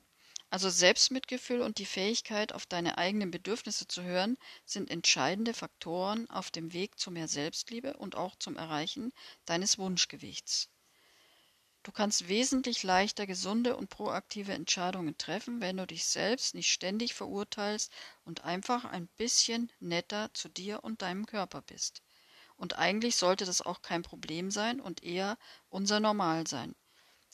Also 0.50 0.70
Selbstmitgefühl 0.70 1.62
und 1.62 1.80
die 1.80 1.86
Fähigkeit, 1.86 2.54
auf 2.54 2.68
deine 2.68 3.00
eigenen 3.00 3.32
Bedürfnisse 3.32 3.88
zu 3.88 4.04
hören, 4.04 4.38
sind 4.66 4.92
entscheidende 4.92 5.56
Faktoren 5.56 6.30
auf 6.30 6.52
dem 6.52 6.74
Weg 6.74 7.00
zu 7.00 7.10
mehr 7.10 7.28
Selbstliebe 7.28 7.98
und 7.98 8.16
auch 8.16 8.36
zum 8.36 8.56
Erreichen 8.56 9.13
deines 9.46 9.80
Wunschgewichts. 9.80 10.70
Du 11.84 11.91
kannst 11.91 12.30
wesentlich 12.30 12.84
leichter 12.84 13.28
gesunde 13.28 13.76
und 13.76 13.89
proaktive 13.89 14.54
Entscheidungen 14.54 15.17
treffen, 15.17 15.62
wenn 15.62 15.78
du 15.78 15.86
dich 15.86 16.06
selbst 16.06 16.56
nicht 16.56 16.72
ständig 16.72 17.13
verurteilst 17.13 17.91
und 18.24 18.46
einfach 18.46 18.86
ein 18.86 19.08
bisschen 19.17 19.72
netter 19.80 20.34
zu 20.34 20.50
dir 20.50 20.84
und 20.84 21.02
deinem 21.02 21.26
Körper 21.26 21.62
bist. 21.62 22.02
Und 22.56 22.78
eigentlich 22.78 23.17
sollte 23.17 23.46
das 23.46 23.62
auch 23.62 23.82
kein 23.82 24.02
Problem 24.02 24.50
sein 24.50 24.80
und 24.80 25.04
eher 25.04 25.38
unser 25.69 26.00
Normal 26.00 26.48
sein. 26.48 26.74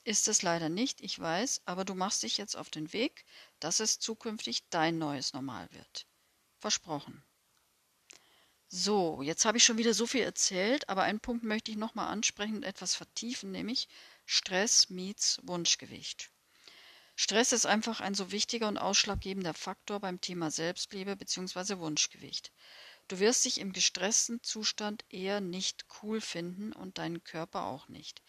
Ist 0.04 0.28
es 0.28 0.42
leider 0.42 0.68
nicht, 0.68 1.00
ich 1.00 1.18
weiß, 1.18 1.62
aber 1.64 1.84
du 1.84 1.94
machst 1.94 2.22
dich 2.24 2.36
jetzt 2.36 2.56
auf 2.56 2.70
den 2.70 2.92
Weg, 2.92 3.24
dass 3.60 3.80
es 3.80 4.00
zukünftig 4.00 4.68
dein 4.70 4.98
neues 4.98 5.32
Normal 5.32 5.68
wird. 5.72 6.06
Versprochen. 6.58 7.22
So, 8.72 9.20
jetzt 9.22 9.44
habe 9.44 9.58
ich 9.58 9.64
schon 9.64 9.78
wieder 9.78 9.94
so 9.94 10.06
viel 10.06 10.22
erzählt, 10.22 10.88
aber 10.88 11.02
einen 11.02 11.20
Punkt 11.20 11.44
möchte 11.44 11.70
ich 11.70 11.76
nochmal 11.76 12.08
ansprechen 12.08 12.56
und 12.56 12.62
etwas 12.62 12.94
vertiefen, 12.94 13.50
nämlich 13.50 13.88
Stress 14.32 14.90
meets 14.90 15.40
Wunschgewicht. 15.42 16.30
Stress 17.16 17.50
ist 17.50 17.66
einfach 17.66 18.00
ein 18.00 18.14
so 18.14 18.30
wichtiger 18.30 18.68
und 18.68 18.78
ausschlaggebender 18.78 19.54
Faktor 19.54 19.98
beim 19.98 20.20
Thema 20.20 20.52
Selbstliebe 20.52 21.16
bzw. 21.16 21.78
Wunschgewicht. 21.78 22.52
Du 23.08 23.18
wirst 23.18 23.44
dich 23.44 23.58
im 23.58 23.72
gestressten 23.72 24.40
Zustand 24.44 25.04
eher 25.08 25.40
nicht 25.40 25.84
cool 26.00 26.20
finden 26.20 26.72
und 26.72 26.98
deinen 26.98 27.24
Körper 27.24 27.64
auch 27.64 27.88
nicht. 27.88 28.22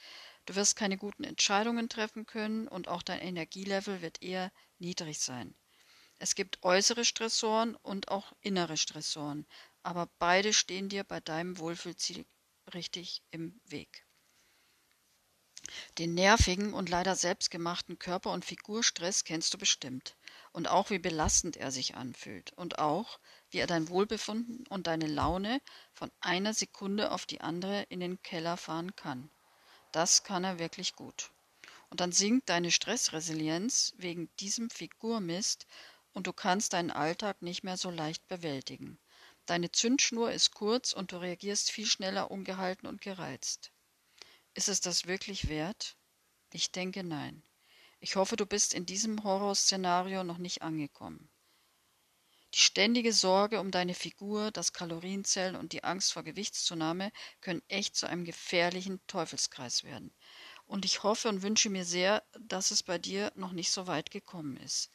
Du 0.48 0.56
wirst 0.56 0.76
keine 0.76 0.98
guten 0.98 1.24
Entscheidungen 1.24 1.88
treffen 1.88 2.26
können 2.26 2.68
und 2.68 2.88
auch 2.88 3.04
dein 3.04 3.20
Energielevel 3.20 4.02
wird 4.02 4.24
eher 4.24 4.52
niedrig 4.80 5.20
sein. 5.20 5.54
Es 6.18 6.34
gibt 6.34 6.64
äußere 6.64 7.06
Stressoren 7.06 7.76
und 7.76 8.08
auch 8.08 8.34
innere 8.42 8.78
Stressoren, 8.78 9.46
aber 9.84 10.10
beide 10.18 10.52
stehen 10.52 10.90
dir 10.90 11.04
bei 11.04 11.20
deinem 11.20 11.60
Wohlfühlziel 11.60 12.26
richtig 12.74 13.22
im 13.30 13.62
Weg. 13.66 14.08
Den 15.98 16.14
nervigen 16.14 16.74
und 16.74 16.90
leider 16.90 17.16
selbstgemachten 17.16 18.00
Körper- 18.00 18.32
und 18.32 18.46
Figurstress 18.46 19.24
kennst 19.24 19.54
du 19.54 19.58
bestimmt. 19.58 20.16
Und 20.52 20.68
auch 20.68 20.90
wie 20.90 21.00
belastend 21.00 21.58
er 21.58 21.72
sich 21.72 21.96
anfühlt. 21.96 22.54
Und 22.54 22.80
auch, 22.80 23.20
wie 23.50 23.60
er 23.60 23.68
dein 23.68 23.90
Wohlbefinden 23.90 24.66
und 24.68 24.88
deine 24.88 25.08
Laune 25.08 25.62
von 25.94 26.12
einer 26.20 26.54
Sekunde 26.54 27.12
auf 27.12 27.26
die 27.26 27.42
andere 27.42 27.84
in 27.90 28.00
den 28.00 28.22
Keller 28.24 28.58
fahren 28.58 28.96
kann. 28.96 29.30
Das 29.92 30.24
kann 30.24 30.44
er 30.44 30.60
wirklich 30.60 30.96
gut. 30.96 31.32
Und 31.90 32.00
dann 32.00 32.14
sinkt 32.14 32.50
deine 32.50 32.72
Stressresilienz 32.72 33.94
wegen 33.98 34.30
diesem 34.40 34.70
Figurmist 34.70 35.68
und 36.14 36.28
du 36.28 36.34
kannst 36.34 36.74
deinen 36.74 36.92
Alltag 36.92 37.42
nicht 37.42 37.64
mehr 37.64 37.78
so 37.78 37.90
leicht 37.90 38.28
bewältigen. 38.28 38.98
Deine 39.46 39.72
Zündschnur 39.72 40.32
ist 40.32 40.54
kurz 40.54 40.94
und 40.94 41.12
du 41.12 41.18
reagierst 41.18 41.72
viel 41.72 41.86
schneller 41.86 42.32
ungehalten 42.32 42.88
und 42.88 43.02
gereizt. 43.02 43.71
Ist 44.54 44.68
es 44.68 44.82
das 44.82 45.08
wirklich 45.08 45.48
wert? 45.48 45.96
Ich 46.52 46.72
denke 46.72 47.04
nein. 47.04 47.44
Ich 48.02 48.18
hoffe, 48.18 48.36
du 48.36 48.46
bist 48.46 48.74
in 48.74 48.86
diesem 48.86 49.24
Horrorszenario 49.24 50.24
noch 50.24 50.40
nicht 50.40 50.62
angekommen. 50.62 51.30
Die 52.54 52.60
ständige 52.60 53.14
Sorge 53.14 53.62
um 53.62 53.72
deine 53.72 53.94
Figur, 53.94 54.52
das 54.52 54.74
Kalorienzellen 54.74 55.56
und 55.56 55.72
die 55.72 55.86
Angst 55.86 56.12
vor 56.12 56.24
Gewichtszunahme 56.24 57.14
können 57.40 57.62
echt 57.70 57.96
zu 57.96 58.08
einem 58.08 58.26
gefährlichen 58.26 59.00
Teufelskreis 59.08 59.86
werden. 59.86 60.14
Und 60.66 60.84
ich 60.84 61.04
hoffe 61.04 61.30
und 61.30 61.44
wünsche 61.44 61.70
mir 61.70 61.86
sehr, 61.86 62.22
dass 62.38 62.72
es 62.72 62.84
bei 62.84 62.98
dir 62.98 63.32
noch 63.36 63.54
nicht 63.54 63.72
so 63.72 63.88
weit 63.88 64.12
gekommen 64.12 64.58
ist. 64.58 64.92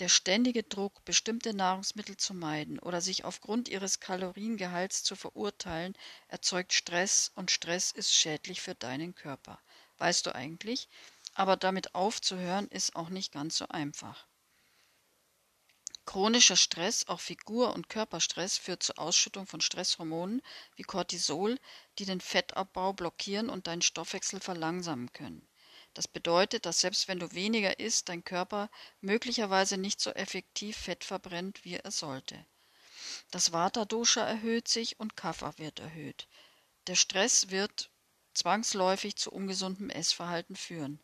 Der 0.00 0.08
ständige 0.08 0.64
Druck, 0.64 1.04
bestimmte 1.04 1.54
Nahrungsmittel 1.54 2.16
zu 2.16 2.34
meiden 2.34 2.80
oder 2.80 3.00
sich 3.00 3.24
aufgrund 3.24 3.68
ihres 3.68 4.00
Kaloriengehalts 4.00 5.04
zu 5.04 5.14
verurteilen, 5.14 5.96
erzeugt 6.26 6.72
Stress 6.72 7.30
und 7.36 7.52
Stress 7.52 7.92
ist 7.92 8.12
schädlich 8.12 8.60
für 8.60 8.74
deinen 8.74 9.14
Körper. 9.14 9.60
Weißt 9.98 10.26
du 10.26 10.34
eigentlich? 10.34 10.88
Aber 11.34 11.56
damit 11.56 11.94
aufzuhören 11.94 12.66
ist 12.68 12.96
auch 12.96 13.08
nicht 13.08 13.32
ganz 13.32 13.56
so 13.56 13.68
einfach. 13.68 14.26
Chronischer 16.06 16.56
Stress, 16.56 17.06
auch 17.06 17.20
Figur- 17.20 17.72
und 17.72 17.88
Körperstress, 17.88 18.58
führt 18.58 18.82
zur 18.82 18.98
Ausschüttung 18.98 19.46
von 19.46 19.60
Stresshormonen 19.60 20.42
wie 20.74 20.82
Cortisol, 20.82 21.56
die 22.00 22.04
den 22.04 22.20
Fettabbau 22.20 22.92
blockieren 22.92 23.48
und 23.48 23.68
deinen 23.68 23.82
Stoffwechsel 23.82 24.40
verlangsamen 24.40 25.12
können. 25.12 25.48
Das 25.94 26.08
bedeutet, 26.08 26.66
dass 26.66 26.80
selbst 26.80 27.06
wenn 27.06 27.20
du 27.20 27.32
weniger 27.32 27.78
isst, 27.78 28.08
dein 28.08 28.24
Körper 28.24 28.68
möglicherweise 29.00 29.78
nicht 29.78 30.00
so 30.00 30.10
effektiv 30.10 30.76
Fett 30.76 31.04
verbrennt, 31.04 31.64
wie 31.64 31.76
er 31.76 31.90
sollte. 31.92 32.44
Das 33.30 33.52
Vata-Dosha 33.52 34.20
erhöht 34.22 34.66
sich 34.66 34.98
und 34.98 35.16
Kapha 35.16 35.56
wird 35.56 35.78
erhöht. 35.78 36.26
Der 36.88 36.96
Stress 36.96 37.50
wird 37.50 37.90
zwangsläufig 38.34 39.14
zu 39.16 39.30
ungesundem 39.30 39.88
Essverhalten 39.88 40.56
führen. 40.56 41.00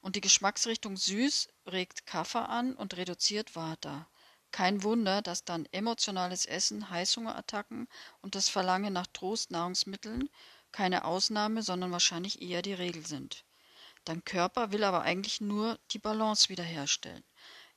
Und 0.00 0.16
die 0.16 0.20
Geschmacksrichtung 0.20 0.96
süß 0.96 1.48
regt 1.66 2.04
Kapha 2.06 2.46
an 2.46 2.74
und 2.74 2.96
reduziert 2.96 3.54
Vata. 3.54 4.08
Kein 4.50 4.82
Wunder, 4.82 5.22
dass 5.22 5.44
dann 5.44 5.66
emotionales 5.72 6.46
Essen, 6.46 6.90
Heißhungerattacken 6.90 7.88
und 8.22 8.34
das 8.34 8.48
Verlangen 8.48 8.92
nach 8.92 9.06
Trostnahrungsmitteln 9.06 10.30
keine 10.72 11.04
Ausnahme, 11.04 11.62
sondern 11.62 11.92
wahrscheinlich 11.92 12.42
eher 12.42 12.62
die 12.62 12.74
Regel 12.74 13.06
sind. 13.06 13.45
Dein 14.06 14.24
Körper 14.24 14.70
will 14.70 14.84
aber 14.84 15.02
eigentlich 15.02 15.40
nur 15.40 15.80
die 15.90 15.98
Balance 15.98 16.48
wiederherstellen. 16.48 17.24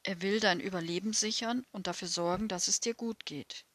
Er 0.04 0.22
will 0.22 0.40
dein 0.40 0.60
Überleben 0.60 1.12
sichern 1.12 1.66
und 1.72 1.88
dafür 1.88 2.08
sorgen, 2.08 2.48
dass 2.48 2.68
es 2.68 2.80
dir 2.80 2.94
gut 2.94 3.26
geht. 3.26 3.66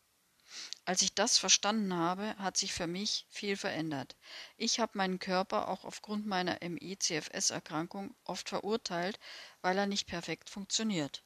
Als 0.85 1.03
ich 1.03 1.17
das 1.17 1.37
verstanden 1.37 1.93
habe, 1.95 2.37
hat 2.37 2.57
sich 2.57 2.73
für 2.73 2.87
mich 2.87 3.27
viel 3.29 3.57
verändert. 3.57 4.15
Ich 4.57 4.79
habe 4.79 4.97
meinen 4.97 5.19
Körper 5.19 5.67
auch 5.67 5.85
aufgrund 5.85 6.27
meiner 6.27 6.59
ME-CFS-Erkrankung 6.63 8.15
oft 8.23 8.49
verurteilt, 8.49 9.19
weil 9.61 9.77
er 9.77 9.87
nicht 9.87 10.07
perfekt 10.07 10.49
funktioniert. 10.49 11.25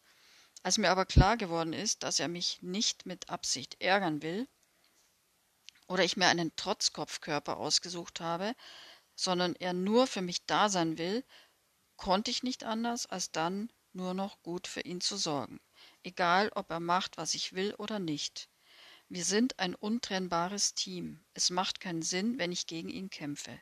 Als 0.63 0.79
mir 0.79 0.91
aber 0.91 1.05
klar 1.05 1.37
geworden 1.37 1.75
ist, 1.75 2.05
dass 2.05 2.21
er 2.21 2.29
mich 2.29 2.63
nicht 2.63 3.05
mit 3.05 3.29
Absicht 3.29 3.83
ärgern 3.83 4.23
will 4.23 4.49
oder 5.89 6.05
ich 6.05 6.17
mir 6.17 6.29
einen 6.29 6.57
Trotzkopfkörper 6.57 7.59
ausgesucht 7.59 8.21
habe, 8.21 8.55
sondern 9.19 9.55
er 9.57 9.73
nur 9.73 10.07
für 10.07 10.23
mich 10.23 10.47
da 10.47 10.69
sein 10.69 10.99
will, 10.99 11.25
konnte 11.97 12.31
ich 12.31 12.43
nicht 12.43 12.65
anders, 12.65 13.07
als 13.07 13.33
dann 13.33 13.73
nur 13.93 14.15
noch 14.15 14.43
gut 14.43 14.67
für 14.67 14.83
ihn 14.83 15.01
zu 15.01 15.17
sorgen, 15.17 15.61
egal 16.03 16.51
ob 16.55 16.71
er 16.71 16.81
macht, 16.81 17.17
was 17.17 17.35
ich 17.35 17.55
will 17.55 17.75
oder 17.75 17.99
nicht. 17.99 18.49
Wir 19.09 19.25
sind 19.25 19.59
ein 19.59 19.75
untrennbares 19.75 20.75
Team. 20.75 21.25
Es 21.35 21.51
macht 21.51 21.81
keinen 21.81 22.03
Sinn, 22.03 22.39
wenn 22.39 22.53
ich 22.53 22.67
gegen 22.67 22.91
ihn 22.91 23.11
kämpfe. 23.11 23.59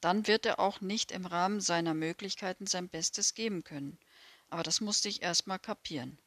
Dann 0.00 0.26
wird 0.26 0.46
er 0.46 0.58
auch 0.58 0.80
nicht 0.80 1.12
im 1.12 1.26
Rahmen 1.26 1.60
seiner 1.60 1.94
Möglichkeiten 1.94 2.66
sein 2.66 2.88
Bestes 2.88 3.34
geben 3.34 3.62
können 3.62 3.98
aber 4.52 4.62
das 4.62 4.82
musste 4.82 5.08
ich 5.08 5.22
erst 5.22 5.46
mal 5.46 5.58
kapieren. 5.58 6.18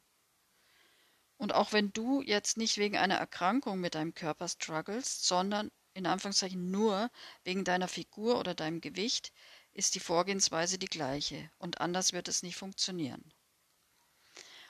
Und 1.36 1.54
auch 1.54 1.72
wenn 1.72 1.92
du 1.92 2.22
jetzt 2.22 2.56
nicht 2.56 2.76
wegen 2.76 2.96
einer 2.96 3.14
Erkrankung 3.14 3.78
mit 3.78 3.94
deinem 3.94 4.14
Körper 4.14 4.48
struggles, 4.48 5.28
sondern 5.28 5.70
in 5.96 6.06
Anführungszeichen 6.06 6.70
nur 6.70 7.10
wegen 7.44 7.64
deiner 7.64 7.88
Figur 7.88 8.38
oder 8.38 8.54
deinem 8.54 8.80
Gewicht, 8.80 9.32
ist 9.72 9.94
die 9.94 10.00
Vorgehensweise 10.00 10.78
die 10.78 10.86
gleiche 10.86 11.50
und 11.58 11.80
anders 11.80 12.12
wird 12.12 12.28
es 12.28 12.42
nicht 12.42 12.56
funktionieren. 12.56 13.32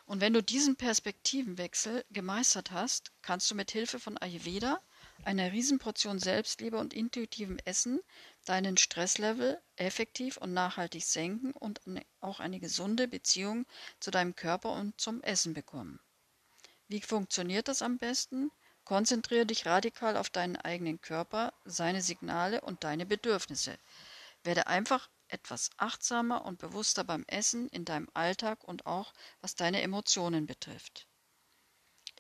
Und 0.04 0.20
wenn 0.20 0.32
du 0.32 0.40
diesen 0.40 0.76
Perspektivenwechsel 0.76 2.04
gemeistert 2.10 2.70
hast, 2.70 3.10
kannst 3.22 3.50
du 3.50 3.56
mit 3.56 3.72
Hilfe 3.72 3.98
von 3.98 4.16
Ayurveda, 4.16 4.80
einer 5.24 5.50
Riesenportion 5.50 6.20
Selbstliebe 6.20 6.78
und 6.78 6.94
intuitivem 6.94 7.58
Essen 7.64 8.00
deinen 8.44 8.76
Stresslevel 8.76 9.60
effektiv 9.74 10.36
und 10.36 10.52
nachhaltig 10.52 11.04
senken 11.04 11.50
und 11.52 11.80
auch 12.20 12.38
eine 12.38 12.60
gesunde 12.60 13.08
Beziehung 13.08 13.66
zu 13.98 14.12
deinem 14.12 14.36
Körper 14.36 14.72
und 14.72 15.00
zum 15.00 15.22
Essen 15.22 15.54
bekommen. 15.54 15.98
Wie 16.86 17.00
funktioniert 17.00 17.66
das 17.66 17.82
am 17.82 17.98
besten? 17.98 18.52
Konzentriere 18.87 19.44
dich 19.46 19.66
radikal 19.66 20.16
auf 20.16 20.31
deinen 20.31 20.57
eigenen 20.57 21.01
Körper, 21.01 21.53
seine 21.64 22.01
Signale 22.01 22.61
und 22.61 22.85
deine 22.85 23.05
Bedürfnisse. 23.05 23.77
Werde 24.44 24.68
einfach 24.68 25.11
etwas 25.27 25.70
achtsamer 25.77 26.44
und 26.44 26.59
bewusster 26.59 27.03
beim 27.03 27.25
Essen 27.27 27.68
in 27.70 27.85
deinem 27.85 28.09
Alltag 28.14 28.62
und 28.62 28.87
auch 28.87 29.12
was 29.40 29.57
deine 29.57 29.83
Emotionen 29.83 30.46
betrifft. 30.46 31.09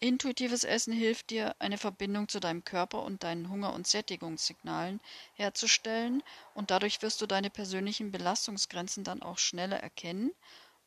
Intuitives 0.00 0.64
Essen 0.64 0.92
hilft 0.92 1.30
dir, 1.30 1.54
eine 1.60 1.78
Verbindung 1.78 2.28
zu 2.28 2.40
deinem 2.40 2.64
Körper 2.64 3.04
und 3.04 3.22
deinen 3.22 3.48
Hunger- 3.48 3.72
und 3.72 3.86
Sättigungssignalen 3.86 5.00
herzustellen 5.34 6.20
und 6.52 6.72
dadurch 6.72 7.00
wirst 7.00 7.20
du 7.20 7.26
deine 7.26 7.48
persönlichen 7.48 8.10
Belastungsgrenzen 8.10 9.04
dann 9.04 9.22
auch 9.22 9.38
schneller 9.38 9.78
erkennen 9.78 10.32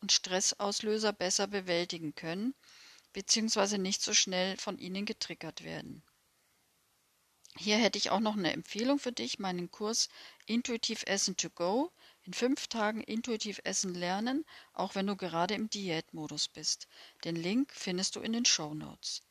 und 0.01 0.11
Stressauslöser 0.11 1.13
besser 1.13 1.47
bewältigen 1.47 2.15
können, 2.15 2.53
beziehungsweise 3.13 3.77
nicht 3.77 4.01
so 4.01 4.13
schnell 4.13 4.57
von 4.57 4.77
ihnen 4.77 5.05
getriggert 5.05 5.63
werden. 5.63 6.03
Hier 7.57 7.77
hätte 7.77 7.97
ich 7.97 8.09
auch 8.09 8.19
noch 8.19 8.37
eine 8.37 8.53
Empfehlung 8.53 8.99
für 8.99 9.11
dich, 9.11 9.39
meinen 9.39 9.71
Kurs 9.71 10.07
Intuitiv 10.45 11.03
Essen 11.07 11.35
to 11.35 11.49
Go. 11.49 11.91
In 12.23 12.33
fünf 12.33 12.67
Tagen 12.67 13.01
intuitiv 13.01 13.59
Essen 13.63 13.95
lernen, 13.95 14.45
auch 14.73 14.93
wenn 14.93 15.07
du 15.07 15.15
gerade 15.15 15.55
im 15.55 15.69
Diätmodus 15.69 16.47
bist. 16.47 16.87
Den 17.23 17.35
Link 17.35 17.73
findest 17.73 18.15
du 18.15 18.21
in 18.21 18.33
den 18.33 18.45
Show 18.45 18.73
Notes. 18.75 19.23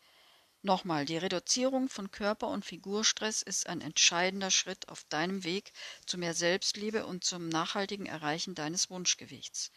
Nochmal, 0.62 1.04
die 1.04 1.16
Reduzierung 1.16 1.88
von 1.88 2.10
Körper- 2.10 2.48
und 2.48 2.64
Figurstress 2.64 3.42
ist 3.42 3.68
ein 3.68 3.80
entscheidender 3.80 4.50
Schritt 4.50 4.88
auf 4.88 5.04
deinem 5.04 5.44
Weg 5.44 5.72
zu 6.04 6.18
mehr 6.18 6.34
Selbstliebe 6.34 7.06
und 7.06 7.22
zum 7.22 7.48
nachhaltigen 7.48 8.06
Erreichen 8.06 8.56
deines 8.56 8.90
Wunschgewichts. 8.90 9.70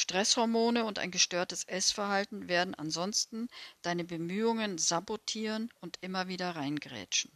Stresshormone 0.00 0.86
und 0.86 0.98
ein 0.98 1.10
gestörtes 1.10 1.64
Essverhalten 1.64 2.48
werden 2.48 2.74
ansonsten 2.74 3.48
deine 3.82 4.04
Bemühungen 4.04 4.78
sabotieren 4.78 5.70
und 5.80 5.98
immer 6.00 6.26
wieder 6.26 6.56
reingrätschen. 6.56 7.30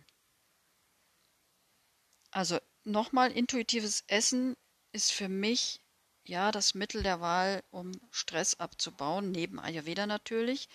Also 2.31 2.59
nochmal, 2.85 3.33
intuitives 3.33 4.05
Essen 4.07 4.57
ist 4.93 5.13
für 5.13 5.29
mich 5.29 5.83
ja 6.25 6.53
das 6.53 6.73
Mittel 6.73 7.03
der 7.03 7.21
Wahl, 7.21 7.63
um 7.71 7.93
Stress 8.11 8.55
abzubauen, 8.55 9.31
neben 9.31 9.61
Ayurveda 9.61 10.07
natürlich, 10.07 10.71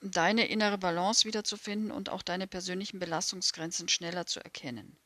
deine 0.00 0.46
innere 0.46 0.78
Balance 0.78 1.24
wiederzufinden 1.26 1.90
und 1.90 2.08
auch 2.08 2.22
deine 2.22 2.46
persönlichen 2.46 3.00
Belastungsgrenzen 3.00 3.88
schneller 3.88 4.26
zu 4.26 4.38
erkennen. 4.38 4.96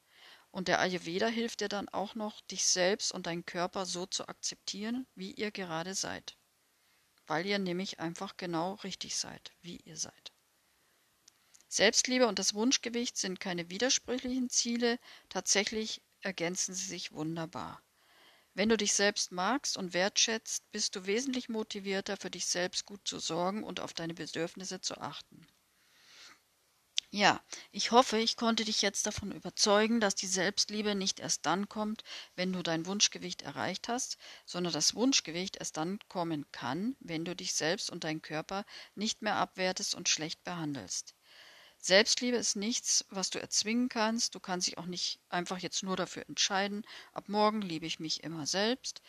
Und 0.51 0.69
der 0.69 0.81
Ayurveda 0.81 1.27
hilft 1.27 1.61
dir 1.61 1.69
dann 1.69 1.89
auch 1.89 2.15
noch, 2.15 2.41
dich 2.43 2.65
selbst 2.65 3.13
und 3.13 3.27
deinen 3.27 3.45
Körper 3.45 3.87
so 3.87 4.07
zu 4.07 4.29
akzeptieren, 4.29 5.07
wie 5.15 5.33
ihr 5.33 5.51
gerade 5.51 5.95
seid. 5.95 6.37
Weil 7.27 7.47
ihr 7.47 7.59
nämlich 7.59 8.01
einfach 8.01 8.37
genau 8.37 8.75
richtig 8.75 9.17
seid, 9.17 9.53
wie 9.61 9.77
ihr 9.77 9.97
seid. 9.97 10.33
Selbstliebe 11.69 12.27
und 12.27 12.39
das 12.39 12.55
Wunschgewicht 12.55 13.19
sind 13.19 13.41
keine 13.41 13.69
widersprüchlichen 13.69 14.49
Ziele, 14.49 14.99
tatsächlich 15.29 16.01
ergänzen 16.23 16.75
sie 16.75 16.87
sich 16.87 17.13
wunderbar. 17.13 17.83
Wenn 18.55 18.71
du 18.71 18.77
dich 18.77 18.95
selbst 18.95 19.31
magst 19.31 19.77
und 19.77 19.93
wertschätzt, 19.93 20.69
bist 20.73 20.97
du 20.97 21.07
wesentlich 21.07 21.49
motivierter, 21.49 22.17
für 22.17 22.31
dich 22.31 22.47
selbst 22.47 22.87
gut 22.87 23.07
zu 23.07 23.19
sorgen 23.19 23.63
und 23.63 23.81
auf 23.81 23.93
deine 23.93 24.15
Bedürfnisse 24.15 24.81
zu 24.81 24.97
achten. 24.99 25.47
Ja, 27.11 27.43
ich 27.71 27.91
hoffe, 27.91 28.17
ich 28.19 28.37
konnte 28.39 28.65
dich 28.65 28.81
jetzt 28.83 29.07
davon 29.07 29.31
überzeugen, 29.33 30.01
dass 30.01 30.15
die 30.15 30.27
Selbstliebe 30.27 30.95
nicht 30.95 31.21
erst 31.21 31.45
dann 31.47 31.69
kommt, 31.69 32.03
wenn 32.37 32.51
du 32.53 32.63
dein 32.63 32.87
Wunschgewicht 32.87 33.43
erreicht 33.43 33.89
hast, 33.89 34.17
sondern 34.47 34.73
das 34.73 34.95
Wunschgewicht 34.95 35.57
erst 35.59 35.77
dann 35.79 35.99
kommen 36.09 36.45
kann, 36.53 36.97
wenn 37.01 37.25
du 37.27 37.35
dich 37.37 37.53
selbst 37.55 37.91
und 37.91 38.05
deinen 38.05 38.23
Körper 38.23 38.65
nicht 38.95 39.21
mehr 39.23 39.37
abwertest 39.37 39.95
und 39.95 40.09
schlecht 40.09 40.45
behandelst. 40.45 41.15
Selbstliebe 41.79 42.37
ist 42.39 42.57
nichts, 42.57 43.05
was 43.11 43.31
du 43.31 43.41
erzwingen 43.41 43.89
kannst. 43.91 44.35
Du 44.35 44.41
kannst 44.41 44.67
dich 44.69 44.79
auch 44.79 44.87
nicht 44.87 45.21
einfach 45.31 45.59
jetzt 45.59 45.83
nur 45.83 45.97
dafür 45.97 46.25
entscheiden, 46.29 46.85
ab 47.15 47.29
morgen 47.29 47.63
liebe 47.63 47.87
ich 47.87 48.01
mich 48.01 48.25
immer 48.25 48.47
selbst. 48.47 49.03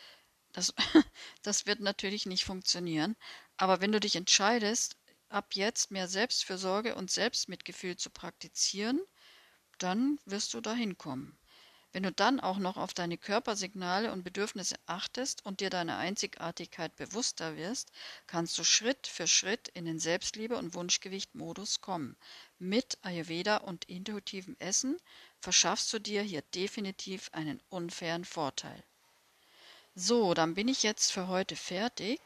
Das, 0.54 0.74
das 1.44 1.66
wird 1.68 1.80
natürlich 1.82 2.26
nicht 2.28 2.46
funktionieren. 2.46 3.16
Aber 3.58 3.82
wenn 3.82 3.92
du 3.92 4.00
dich 4.00 4.16
entscheidest, 4.16 4.98
ab 5.30 5.54
jetzt 5.54 5.92
mehr 5.92 6.08
Selbstfürsorge 6.08 6.96
und 6.96 7.12
Selbstmitgefühl 7.12 7.98
zu 7.98 8.10
praktizieren, 8.10 9.00
dann 9.78 10.20
wirst 10.26 10.54
du 10.54 10.62
dahin 10.62 10.98
kommen. 10.98 11.40
Wenn 11.92 12.04
du 12.04 12.12
dann 12.12 12.40
auch 12.40 12.60
noch 12.60 12.78
auf 12.78 12.94
deine 12.94 13.18
Körpersignale 13.18 14.12
und 14.12 14.24
Bedürfnisse 14.24 14.76
achtest 14.86 15.44
und 15.44 15.60
dir 15.60 15.72
deine 15.72 15.98
Einzigartigkeit 15.98 16.96
bewusster 16.96 17.58
wirst, 17.58 17.92
kannst 18.28 18.58
du 18.60 18.64
Schritt 18.64 19.08
für 19.08 19.26
Schritt 19.26 19.70
in 19.70 19.86
den 19.86 19.98
Selbstliebe- 20.00 20.58
und 20.58 20.76
Wunschgewicht-Modus 20.76 21.82
kommen. 21.82 22.16
Mit 22.60 23.00
Ayurveda 23.02 23.58
und 23.58 23.86
intuitivem 23.86 24.56
Essen 24.60 24.98
verschaffst 25.40 25.92
du 25.92 25.98
dir 25.98 26.22
hier 26.22 26.44
definitiv 26.54 27.30
einen 27.34 27.60
unfairen 27.70 28.26
Vorteil. 28.26 28.84
So, 29.96 30.36
dann 30.36 30.54
bin 30.54 30.68
ich 30.68 30.84
jetzt 30.84 31.12
für 31.12 31.28
heute 31.28 31.56
fertig. 31.56 32.20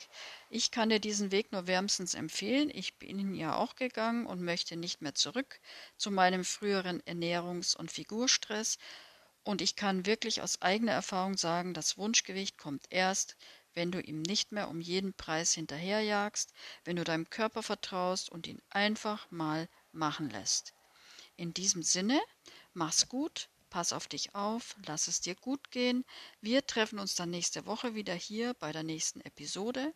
Ich 0.55 0.69
kann 0.69 0.89
dir 0.89 0.99
diesen 0.99 1.31
Weg 1.31 1.51
nur 1.51 1.65
wärmstens 1.65 2.13
empfehlen. 2.13 2.69
Ich 2.71 2.99
bin 2.99 3.17
ihn 3.17 3.33
ja 3.33 3.55
auch 3.55 3.75
gegangen 3.75 4.27
und 4.27 4.43
möchte 4.43 4.75
nicht 4.75 5.01
mehr 5.01 5.15
zurück 5.15 5.59
zu 5.97 6.11
meinem 6.11 6.45
früheren 6.45 7.01
Ernährungs- 7.07 7.75
und 7.75 7.91
Figurstress. 7.91 8.77
Und 9.43 9.63
ich 9.63 9.75
kann 9.75 10.05
wirklich 10.05 10.43
aus 10.43 10.61
eigener 10.61 10.91
Erfahrung 10.91 11.37
sagen, 11.37 11.73
das 11.73 11.97
Wunschgewicht 11.97 12.59
kommt 12.59 12.85
erst, 12.91 13.35
wenn 13.73 13.91
du 13.91 13.99
ihm 13.99 14.21
nicht 14.21 14.51
mehr 14.51 14.69
um 14.69 14.79
jeden 14.79 15.15
Preis 15.15 15.55
hinterherjagst, 15.55 16.53
wenn 16.83 16.97
du 16.97 17.03
deinem 17.03 17.31
Körper 17.31 17.63
vertraust 17.63 18.29
und 18.29 18.45
ihn 18.45 18.61
einfach 18.69 19.25
mal 19.31 19.67
machen 19.91 20.29
lässt. 20.29 20.75
In 21.35 21.55
diesem 21.55 21.81
Sinne, 21.81 22.21
mach's 22.75 23.09
gut, 23.09 23.49
Pass 23.73 23.91
auf 23.91 24.07
dich 24.07 24.35
auf, 24.35 24.75
lass 24.85 25.07
es 25.07 25.19
dir 25.19 25.33
gut 25.33 25.71
gehen. 25.71 26.05
Wir 26.41 26.63
treffen 26.67 26.99
uns 26.99 27.15
dann 27.15 27.31
nächste 27.31 27.65
Woche 27.65 27.95
wieder 27.95 28.13
hier 28.13 28.53
bei 28.53 28.71
der 28.71 28.83
nächsten 28.83 29.19
Episode. 29.21 29.95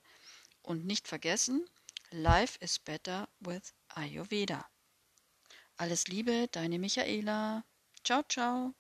Und 0.68 0.86
nicht 0.86 1.08
vergessen, 1.08 1.66
Life 2.12 2.58
is 2.60 2.78
better 2.78 3.30
with 3.40 3.74
Ayurveda. 3.96 4.70
Alles 5.78 6.10
Liebe, 6.10 6.50
deine 6.52 6.78
Michaela. 6.78 7.64
Ciao, 8.04 8.22
ciao. 8.24 8.74